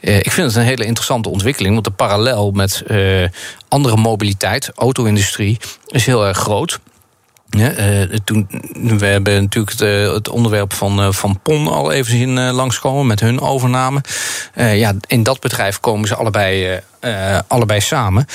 Uh, 0.00 0.16
ik 0.16 0.30
vind 0.30 0.46
het 0.46 0.56
een 0.56 0.62
hele 0.62 0.84
interessante 0.84 1.28
ontwikkeling, 1.28 1.72
want 1.72 1.86
de 1.86 1.92
parallel 1.92 2.50
met 2.50 2.82
uh, 2.86 3.26
andere 3.68 3.96
mobiliteit, 3.96 4.70
auto-industrie, 4.74 5.58
is 5.86 6.06
heel 6.06 6.26
erg 6.26 6.38
groot. 6.38 6.80
Toen, 8.24 8.48
we 8.98 9.06
hebben 9.06 9.42
natuurlijk 9.42 9.78
het, 10.14 10.28
onderwerp 10.28 10.72
van, 10.72 11.14
van 11.14 11.40
PON 11.42 11.68
al 11.68 11.92
even 11.92 12.10
zien 12.10 12.50
langskomen 12.50 13.06
met 13.06 13.20
hun 13.20 13.40
overname. 13.40 14.00
ja, 14.54 14.94
in 15.06 15.22
dat 15.22 15.40
bedrijf 15.40 15.80
komen 15.80 16.08
ze 16.08 16.14
allebei, 16.14 16.80
allebei 17.46 17.80
samen. 17.80 18.26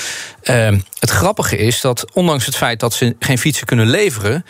het 0.98 1.10
grappige 1.10 1.56
is 1.56 1.80
dat 1.80 2.12
ondanks 2.12 2.46
het 2.46 2.56
feit 2.56 2.80
dat 2.80 2.94
ze 2.94 3.16
geen 3.18 3.38
fietsen 3.38 3.66
kunnen 3.66 3.86
leveren 3.86 4.44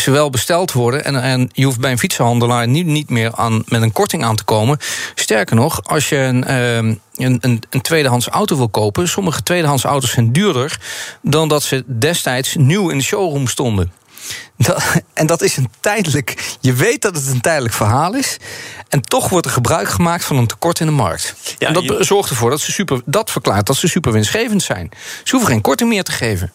ze 0.00 0.10
wel 0.10 0.30
besteld 0.30 0.72
worden. 0.72 1.04
En, 1.04 1.22
en 1.22 1.50
je 1.52 1.64
hoeft 1.64 1.80
bij 1.80 1.90
een 1.90 1.98
fietsenhandelaar 1.98 2.68
niet, 2.68 2.86
niet 2.86 3.10
meer 3.10 3.34
aan, 3.34 3.62
met 3.66 3.82
een 3.82 3.92
korting 3.92 4.24
aan 4.24 4.36
te 4.36 4.44
komen. 4.44 4.78
Sterker 5.14 5.56
nog, 5.56 5.80
als 5.84 6.08
je 6.08 6.16
een, 6.16 6.54
een, 6.54 7.00
een, 7.14 7.62
een 7.70 7.80
tweedehands 7.80 8.28
auto 8.28 8.56
wil 8.56 8.68
kopen... 8.68 9.08
sommige 9.08 9.42
tweedehands 9.42 9.84
auto's 9.84 10.10
zijn 10.10 10.32
duurder... 10.32 10.80
dan 11.22 11.48
dat 11.48 11.62
ze 11.62 11.84
destijds 11.86 12.54
nieuw 12.54 12.88
in 12.88 12.98
de 12.98 13.04
showroom 13.04 13.48
stonden. 13.48 13.92
Dat, 14.56 14.84
en 15.14 15.26
dat 15.26 15.42
is 15.42 15.56
een 15.56 15.70
tijdelijk. 15.80 16.56
Je 16.60 16.72
weet 16.72 17.02
dat 17.02 17.16
het 17.16 17.26
een 17.26 17.40
tijdelijk 17.40 17.74
verhaal 17.74 18.14
is. 18.14 18.36
En 18.88 19.00
toch 19.00 19.28
wordt 19.28 19.46
er 19.46 19.52
gebruik 19.52 19.88
gemaakt 19.88 20.24
van 20.24 20.36
een 20.36 20.46
tekort 20.46 20.80
in 20.80 20.86
de 20.86 20.92
markt. 20.92 21.34
Ja, 21.58 21.66
en 21.68 21.74
dat 21.74 21.82
je... 21.82 22.04
zorgt 22.04 22.30
ervoor 22.30 22.50
dat 22.50 22.60
ze 22.60 22.72
super. 22.72 23.00
Dat 23.04 23.30
verklaart 23.30 23.66
dat 23.66 23.76
ze 23.76 23.88
super 23.88 24.12
winstgevend 24.12 24.62
zijn. 24.62 24.90
Ze 25.24 25.30
hoeven 25.30 25.52
geen 25.52 25.60
korting 25.60 25.88
meer 25.88 26.04
te 26.04 26.12
geven. 26.12 26.52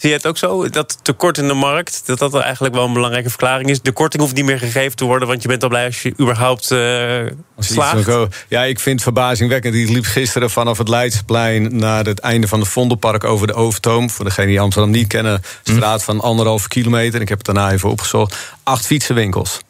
Zie 0.00 0.10
je 0.10 0.16
het 0.16 0.26
ook 0.26 0.38
zo? 0.38 0.68
Dat 0.68 0.98
tekort 1.02 1.38
in 1.38 1.48
de 1.48 1.54
markt, 1.54 2.02
dat 2.06 2.18
dat 2.18 2.34
eigenlijk 2.34 2.74
wel 2.74 2.84
een 2.84 2.92
belangrijke 2.92 3.28
verklaring 3.28 3.70
is. 3.70 3.80
De 3.80 3.92
korting 3.92 4.22
hoeft 4.22 4.34
niet 4.34 4.44
meer 4.44 4.58
gegeven 4.58 4.96
te 4.96 5.04
worden, 5.04 5.28
want 5.28 5.42
je 5.42 5.48
bent 5.48 5.62
al 5.62 5.68
blij 5.68 5.84
als 5.84 6.02
je 6.02 6.12
überhaupt 6.20 6.70
uh, 6.70 7.26
slaagt. 7.58 8.10
Ja, 8.48 8.62
ik 8.62 8.80
vind 8.80 8.94
het 8.94 9.02
verbazingwekkend. 9.02 9.74
Ik 9.74 9.88
liep 9.88 10.04
gisteren 10.04 10.50
vanaf 10.50 10.78
het 10.78 10.88
Leidseplein 10.88 11.76
naar 11.76 12.04
het 12.04 12.18
einde 12.18 12.48
van 12.48 12.60
het 12.60 12.68
Vondelpark 12.68 13.24
over 13.24 13.46
de 13.46 13.52
Overtoom. 13.52 14.10
Voor 14.10 14.24
degenen 14.24 14.48
die 14.48 14.60
Amsterdam 14.60 14.90
niet 14.90 15.06
kennen, 15.06 15.42
straat 15.62 16.04
van 16.04 16.20
anderhalve 16.20 16.68
kilometer. 16.68 17.20
Ik 17.20 17.28
heb 17.28 17.38
het 17.38 17.46
daarna 17.46 17.72
even 17.72 17.90
opgezocht. 17.90 18.36
Acht 18.62 18.86
fietsenwinkels 18.86 19.60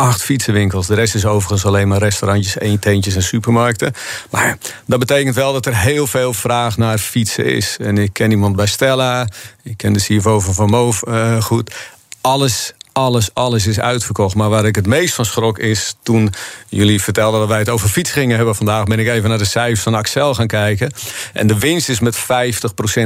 acht 0.00 0.22
fietsenwinkels. 0.22 0.86
De 0.86 0.94
rest 0.94 1.14
is 1.14 1.24
overigens 1.24 1.64
alleen 1.64 1.88
maar 1.88 1.98
restaurantjes, 1.98 2.58
eententjes 2.58 3.14
en 3.14 3.22
supermarkten. 3.22 3.92
Maar 4.30 4.58
dat 4.86 4.98
betekent 4.98 5.34
wel 5.34 5.52
dat 5.52 5.66
er 5.66 5.76
heel 5.76 6.06
veel 6.06 6.34
vraag 6.34 6.76
naar 6.76 6.98
fietsen 6.98 7.44
is. 7.44 7.76
En 7.80 7.98
ik 7.98 8.12
ken 8.12 8.30
iemand 8.30 8.56
bij 8.56 8.66
Stella. 8.66 9.28
Ik 9.62 9.76
ken 9.76 9.92
de 9.92 10.00
CFO 10.00 10.40
van 10.40 10.54
Van 10.54 10.70
Moof 10.70 11.02
uh, 11.08 11.42
goed. 11.42 11.74
Alles 12.20 12.74
alles, 12.92 13.30
alles 13.34 13.66
is 13.66 13.80
uitverkocht. 13.80 14.34
Maar 14.34 14.48
waar 14.48 14.64
ik 14.64 14.74
het 14.74 14.86
meest 14.86 15.14
van 15.14 15.24
schrok 15.24 15.58
is 15.58 15.94
toen 16.02 16.32
jullie 16.68 17.02
vertelden 17.02 17.40
dat 17.40 17.48
wij 17.48 17.58
het 17.58 17.68
over 17.68 17.88
fiets 17.88 18.10
gingen 18.10 18.36
hebben 18.36 18.54
vandaag, 18.54 18.84
ben 18.84 18.98
ik 18.98 19.08
even 19.08 19.28
naar 19.28 19.38
de 19.38 19.44
cijfers 19.44 19.80
van 19.80 19.94
Axel 19.94 20.34
gaan 20.34 20.46
kijken. 20.46 20.92
En 21.32 21.46
de 21.46 21.58
winst 21.58 21.88
is 21.88 22.00
met 22.00 22.16
50% 22.16 22.20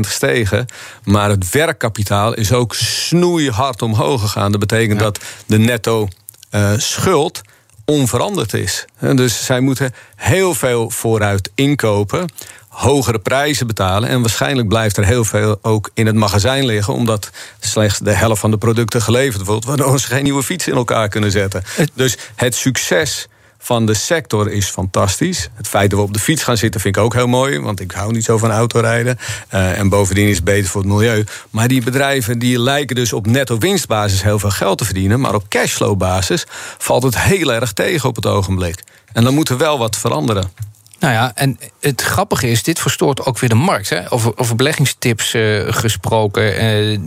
gestegen. 0.00 0.66
Maar 1.04 1.30
het 1.30 1.50
werkkapitaal 1.50 2.34
is 2.34 2.52
ook 2.52 2.74
snoeihard 2.74 3.82
omhoog 3.82 4.20
gegaan. 4.20 4.50
Dat 4.50 4.60
betekent 4.60 4.98
ja. 4.98 5.04
dat 5.04 5.18
de 5.46 5.58
netto 5.58 6.08
uh, 6.54 6.72
schuld 6.76 7.40
onveranderd 7.84 8.54
is. 8.54 8.84
Dus 8.98 9.44
zij 9.44 9.60
moeten 9.60 9.94
heel 10.16 10.54
veel 10.54 10.90
vooruit 10.90 11.50
inkopen, 11.54 12.28
hogere 12.68 13.18
prijzen 13.18 13.66
betalen. 13.66 14.08
En 14.08 14.20
waarschijnlijk 14.20 14.68
blijft 14.68 14.96
er 14.96 15.04
heel 15.04 15.24
veel 15.24 15.58
ook 15.62 15.90
in 15.94 16.06
het 16.06 16.14
magazijn 16.14 16.64
liggen, 16.64 16.94
omdat 16.94 17.30
slechts 17.60 17.98
de 17.98 18.12
helft 18.12 18.40
van 18.40 18.50
de 18.50 18.58
producten 18.58 19.02
geleverd 19.02 19.44
wordt, 19.44 19.64
waardoor 19.64 20.00
ze 20.00 20.06
geen 20.06 20.22
nieuwe 20.24 20.42
fiets 20.42 20.68
in 20.68 20.74
elkaar 20.74 21.08
kunnen 21.08 21.30
zetten. 21.30 21.62
Dus 21.94 22.16
het 22.34 22.54
succes 22.54 23.28
van 23.64 23.86
de 23.86 23.94
sector 23.94 24.50
is 24.50 24.68
fantastisch. 24.68 25.48
Het 25.54 25.68
feit 25.68 25.90
dat 25.90 25.98
we 25.98 26.04
op 26.04 26.12
de 26.12 26.18
fiets 26.18 26.42
gaan 26.42 26.56
zitten 26.56 26.80
vind 26.80 26.96
ik 26.96 27.02
ook 27.02 27.14
heel 27.14 27.26
mooi. 27.26 27.60
Want 27.60 27.80
ik 27.80 27.90
hou 27.92 28.12
niet 28.12 28.24
zo 28.24 28.38
van 28.38 28.50
autorijden. 28.50 29.18
Uh, 29.54 29.78
en 29.78 29.88
bovendien 29.88 30.28
is 30.28 30.36
het 30.36 30.44
beter 30.44 30.70
voor 30.70 30.80
het 30.80 30.90
milieu. 30.90 31.24
Maar 31.50 31.68
die 31.68 31.82
bedrijven 31.82 32.38
die 32.38 32.58
lijken 32.58 32.96
dus 32.96 33.12
op 33.12 33.26
netto 33.26 33.58
winstbasis 33.58 34.22
heel 34.22 34.38
veel 34.38 34.50
geld 34.50 34.78
te 34.78 34.84
verdienen. 34.84 35.20
Maar 35.20 35.34
op 35.34 35.48
cashflow-basis 35.48 36.46
valt 36.78 37.02
het 37.02 37.18
heel 37.18 37.52
erg 37.52 37.72
tegen 37.72 38.08
op 38.08 38.16
het 38.16 38.26
ogenblik. 38.26 38.82
En 39.12 39.24
dan 39.24 39.34
moet 39.34 39.48
er 39.48 39.58
wel 39.58 39.78
wat 39.78 39.96
veranderen. 39.96 40.50
Nou 40.98 41.14
ja, 41.14 41.32
en 41.34 41.58
het 41.80 42.02
grappige 42.02 42.48
is, 42.48 42.62
dit 42.62 42.78
verstoort 42.78 43.24
ook 43.24 43.38
weer 43.38 43.48
de 43.48 43.54
markt. 43.54 43.88
Hè? 43.88 44.12
Over, 44.12 44.38
over 44.38 44.56
beleggingstips 44.56 45.34
uh, 45.34 45.64
gesproken. 45.68 46.64
Uh, 46.64 46.98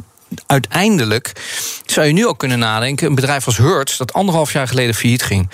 uiteindelijk 0.46 1.32
zou 1.86 2.08
je 2.08 2.14
nu 2.14 2.28
ook 2.28 2.40
kunnen 2.40 2.60
nadenken... 2.60 3.08
een 3.08 3.16
bedrijf 3.16 3.46
als 3.46 3.58
Hertz, 3.58 3.98
dat 3.98 4.14
anderhalf 4.14 4.54
jaar 4.54 4.68
geleden 4.68 4.96
failliet 4.96 5.24
ging... 5.24 5.50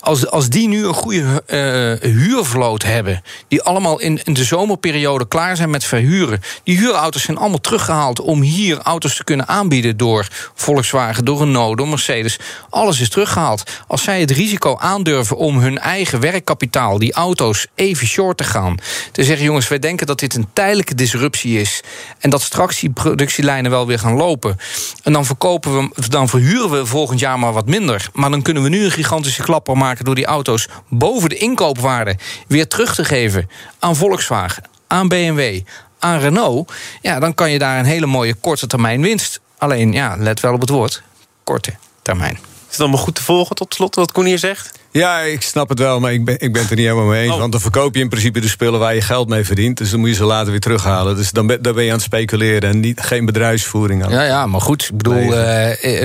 Als, 0.00 0.30
als 0.30 0.48
die 0.48 0.68
nu 0.68 0.86
een 0.86 0.94
goede 0.94 1.42
uh, 1.46 2.10
huurvloot 2.12 2.82
hebben, 2.82 3.22
die 3.48 3.62
allemaal 3.62 4.00
in, 4.00 4.20
in 4.24 4.32
de 4.32 4.44
zomerperiode 4.44 5.28
klaar 5.28 5.56
zijn 5.56 5.70
met 5.70 5.84
verhuren. 5.84 6.40
Die 6.64 6.78
huurauto's 6.78 7.22
zijn 7.22 7.36
allemaal 7.36 7.60
teruggehaald 7.60 8.20
om 8.20 8.40
hier 8.40 8.78
auto's 8.78 9.16
te 9.16 9.24
kunnen 9.24 9.48
aanbieden 9.48 9.96
door 9.96 10.28
Volkswagen, 10.54 11.24
door 11.24 11.38
Renault, 11.38 11.76
door 11.76 11.88
Mercedes. 11.88 12.38
Alles 12.70 13.00
is 13.00 13.08
teruggehaald. 13.08 13.62
Als 13.86 14.02
zij 14.02 14.20
het 14.20 14.30
risico 14.30 14.76
aandurven 14.76 15.36
om 15.36 15.58
hun 15.58 15.78
eigen 15.78 16.20
werkkapitaal, 16.20 16.98
die 16.98 17.12
auto's, 17.12 17.66
even 17.74 18.06
short 18.06 18.36
te 18.36 18.44
gaan. 18.44 18.76
Te 19.12 19.24
zeggen, 19.24 19.44
jongens, 19.44 19.68
wij 19.68 19.78
denken 19.78 20.06
dat 20.06 20.18
dit 20.18 20.34
een 20.34 20.48
tijdelijke 20.52 20.94
disruptie 20.94 21.60
is. 21.60 21.82
En 22.18 22.30
dat 22.30 22.42
straks 22.42 22.80
die 22.80 22.90
productielijnen 22.90 23.70
wel 23.70 23.86
weer 23.86 23.98
gaan 23.98 24.16
lopen. 24.16 24.56
En 25.02 25.12
dan 25.12 25.24
verkopen 25.24 25.76
we, 25.76 26.08
dan 26.08 26.28
verhuren 26.28 26.70
we 26.70 26.86
volgend 26.86 27.20
jaar 27.20 27.38
maar 27.38 27.52
wat 27.52 27.66
minder. 27.66 28.08
Maar 28.12 28.30
dan 28.30 28.42
kunnen 28.42 28.62
we 28.62 28.68
nu 28.68 28.84
een 28.84 28.90
gigantische 28.90 29.42
klapper 29.42 29.76
maken 29.76 29.88
door 29.98 30.14
die 30.14 30.26
auto's 30.26 30.68
boven 30.88 31.28
de 31.28 31.36
inkoopwaarde 31.36 32.16
weer 32.46 32.68
terug 32.68 32.94
te 32.94 33.04
geven 33.04 33.50
aan 33.78 33.96
Volkswagen, 33.96 34.62
aan 34.86 35.08
BMW, 35.08 35.60
aan 35.98 36.18
Renault, 36.18 36.72
ja, 37.00 37.20
dan 37.20 37.34
kan 37.34 37.50
je 37.50 37.58
daar 37.58 37.78
een 37.78 37.84
hele 37.84 38.06
mooie 38.06 38.34
korte 38.34 38.66
termijn 38.66 39.02
winst. 39.02 39.40
Alleen, 39.58 39.92
ja, 39.92 40.14
let 40.18 40.40
wel 40.40 40.54
op 40.54 40.60
het 40.60 40.70
woord, 40.70 41.02
korte 41.44 41.74
termijn. 42.02 42.49
Is 42.70 42.76
het 42.76 42.80
allemaal 42.80 43.04
goed 43.04 43.14
te 43.14 43.22
volgen 43.22 43.56
tot 43.56 43.74
slot, 43.74 43.94
wat 43.94 44.12
Koen 44.12 44.24
hier 44.24 44.38
zegt? 44.38 44.78
Ja, 44.92 45.20
ik 45.20 45.42
snap 45.42 45.68
het 45.68 45.78
wel, 45.78 46.00
maar 46.00 46.12
ik 46.12 46.24
ben, 46.24 46.34
ik 46.38 46.52
ben 46.52 46.62
het 46.62 46.70
er 46.70 46.76
niet 46.76 46.86
helemaal 46.86 47.06
mee 47.08 47.22
eens. 47.22 47.32
Oh. 47.32 47.38
Want 47.38 47.52
dan 47.52 47.60
verkoop 47.60 47.94
je 47.94 48.00
in 48.00 48.08
principe 48.08 48.40
de 48.40 48.48
spullen 48.48 48.80
waar 48.80 48.94
je 48.94 49.00
geld 49.00 49.28
mee 49.28 49.44
verdient. 49.44 49.78
Dus 49.78 49.90
dan 49.90 50.00
moet 50.00 50.08
je 50.08 50.14
ze 50.14 50.24
later 50.24 50.50
weer 50.50 50.60
terughalen. 50.60 51.16
Dus 51.16 51.30
dan 51.30 51.46
ben, 51.46 51.62
dan 51.62 51.74
ben 51.74 51.84
je 51.84 51.90
aan 51.90 51.96
het 51.96 52.04
speculeren 52.04 52.70
en 52.70 52.80
niet, 52.80 53.00
geen 53.00 53.24
bedrijfsvoering 53.24 54.04
aan. 54.04 54.10
Ja, 54.10 54.22
ja, 54.22 54.46
maar 54.46 54.60
goed. 54.60 54.82
Ik 54.82 54.96
bedoel, 54.96 55.22
uh, 55.22 55.32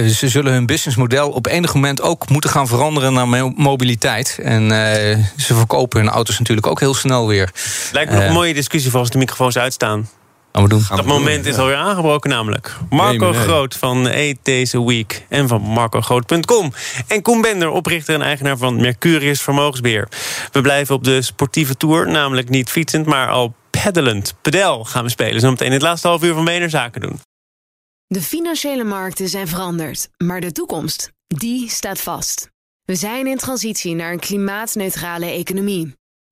ze 0.07 0.29
zullen 0.29 0.53
hun 0.53 0.65
businessmodel 0.65 1.29
op 1.29 1.47
enig 1.47 1.73
moment 1.73 2.01
ook 2.01 2.29
moeten 2.29 2.49
gaan 2.49 2.67
veranderen 2.67 3.13
naar 3.13 3.51
mobiliteit. 3.55 4.39
En 4.41 4.63
uh, 4.63 4.69
ze 5.37 5.53
verkopen 5.53 5.99
hun 5.99 6.09
auto's 6.09 6.39
natuurlijk 6.39 6.67
ook 6.67 6.79
heel 6.79 6.93
snel 6.93 7.27
weer. 7.27 7.51
Lijkt 7.91 8.11
me 8.11 8.17
nog 8.17 8.25
een 8.25 8.33
mooie 8.33 8.53
discussie 8.53 8.91
voor 8.91 8.99
als 8.99 9.09
de 9.09 9.17
microfoons 9.17 9.57
uitstaan. 9.57 10.09
Gaan 10.55 10.63
we 10.63 10.69
doen. 10.69 10.85
Dat 10.89 11.05
moment 11.05 11.45
is 11.45 11.57
alweer 11.57 11.75
aangebroken 11.75 12.29
namelijk. 12.29 12.77
Marco 12.89 13.33
Groot 13.33 13.75
van 13.75 14.07
Eat 14.07 14.37
Deze 14.43 14.85
Week 14.85 15.25
en 15.29 15.47
van 15.47 15.61
marcogroot.com. 15.61 16.73
En 17.07 17.21
Koen 17.21 17.41
Bender, 17.41 17.69
oprichter 17.69 18.13
en 18.13 18.21
eigenaar 18.21 18.57
van 18.57 18.75
Mercurius 18.75 19.41
Vermogensbeheer. 19.41 20.07
We 20.51 20.61
blijven 20.61 20.95
op 20.95 21.03
de 21.03 21.21
sportieve 21.21 21.77
tour, 21.77 22.07
namelijk 22.07 22.49
niet 22.49 22.69
fietsend, 22.69 23.05
maar 23.05 23.29
al 23.29 23.53
peddelend. 23.69 24.33
Pedel 24.41 24.83
gaan 24.83 25.03
we 25.03 25.09
spelen. 25.09 25.39
Zo 25.39 25.49
meteen 25.49 25.71
het 25.71 25.81
laatste 25.81 26.07
half 26.07 26.23
uur 26.23 26.33
van 26.33 26.45
BNR 26.45 26.69
Zaken 26.69 27.01
doen. 27.01 27.19
De 28.07 28.21
financiële 28.21 28.83
markten 28.83 29.29
zijn 29.29 29.47
veranderd, 29.47 30.09
maar 30.17 30.41
de 30.41 30.51
toekomst, 30.51 31.11
die 31.27 31.69
staat 31.69 32.01
vast. 32.01 32.49
We 32.85 32.95
zijn 32.95 33.27
in 33.27 33.37
transitie 33.37 33.95
naar 33.95 34.11
een 34.11 34.19
klimaatneutrale 34.19 35.25
economie. 35.25 35.93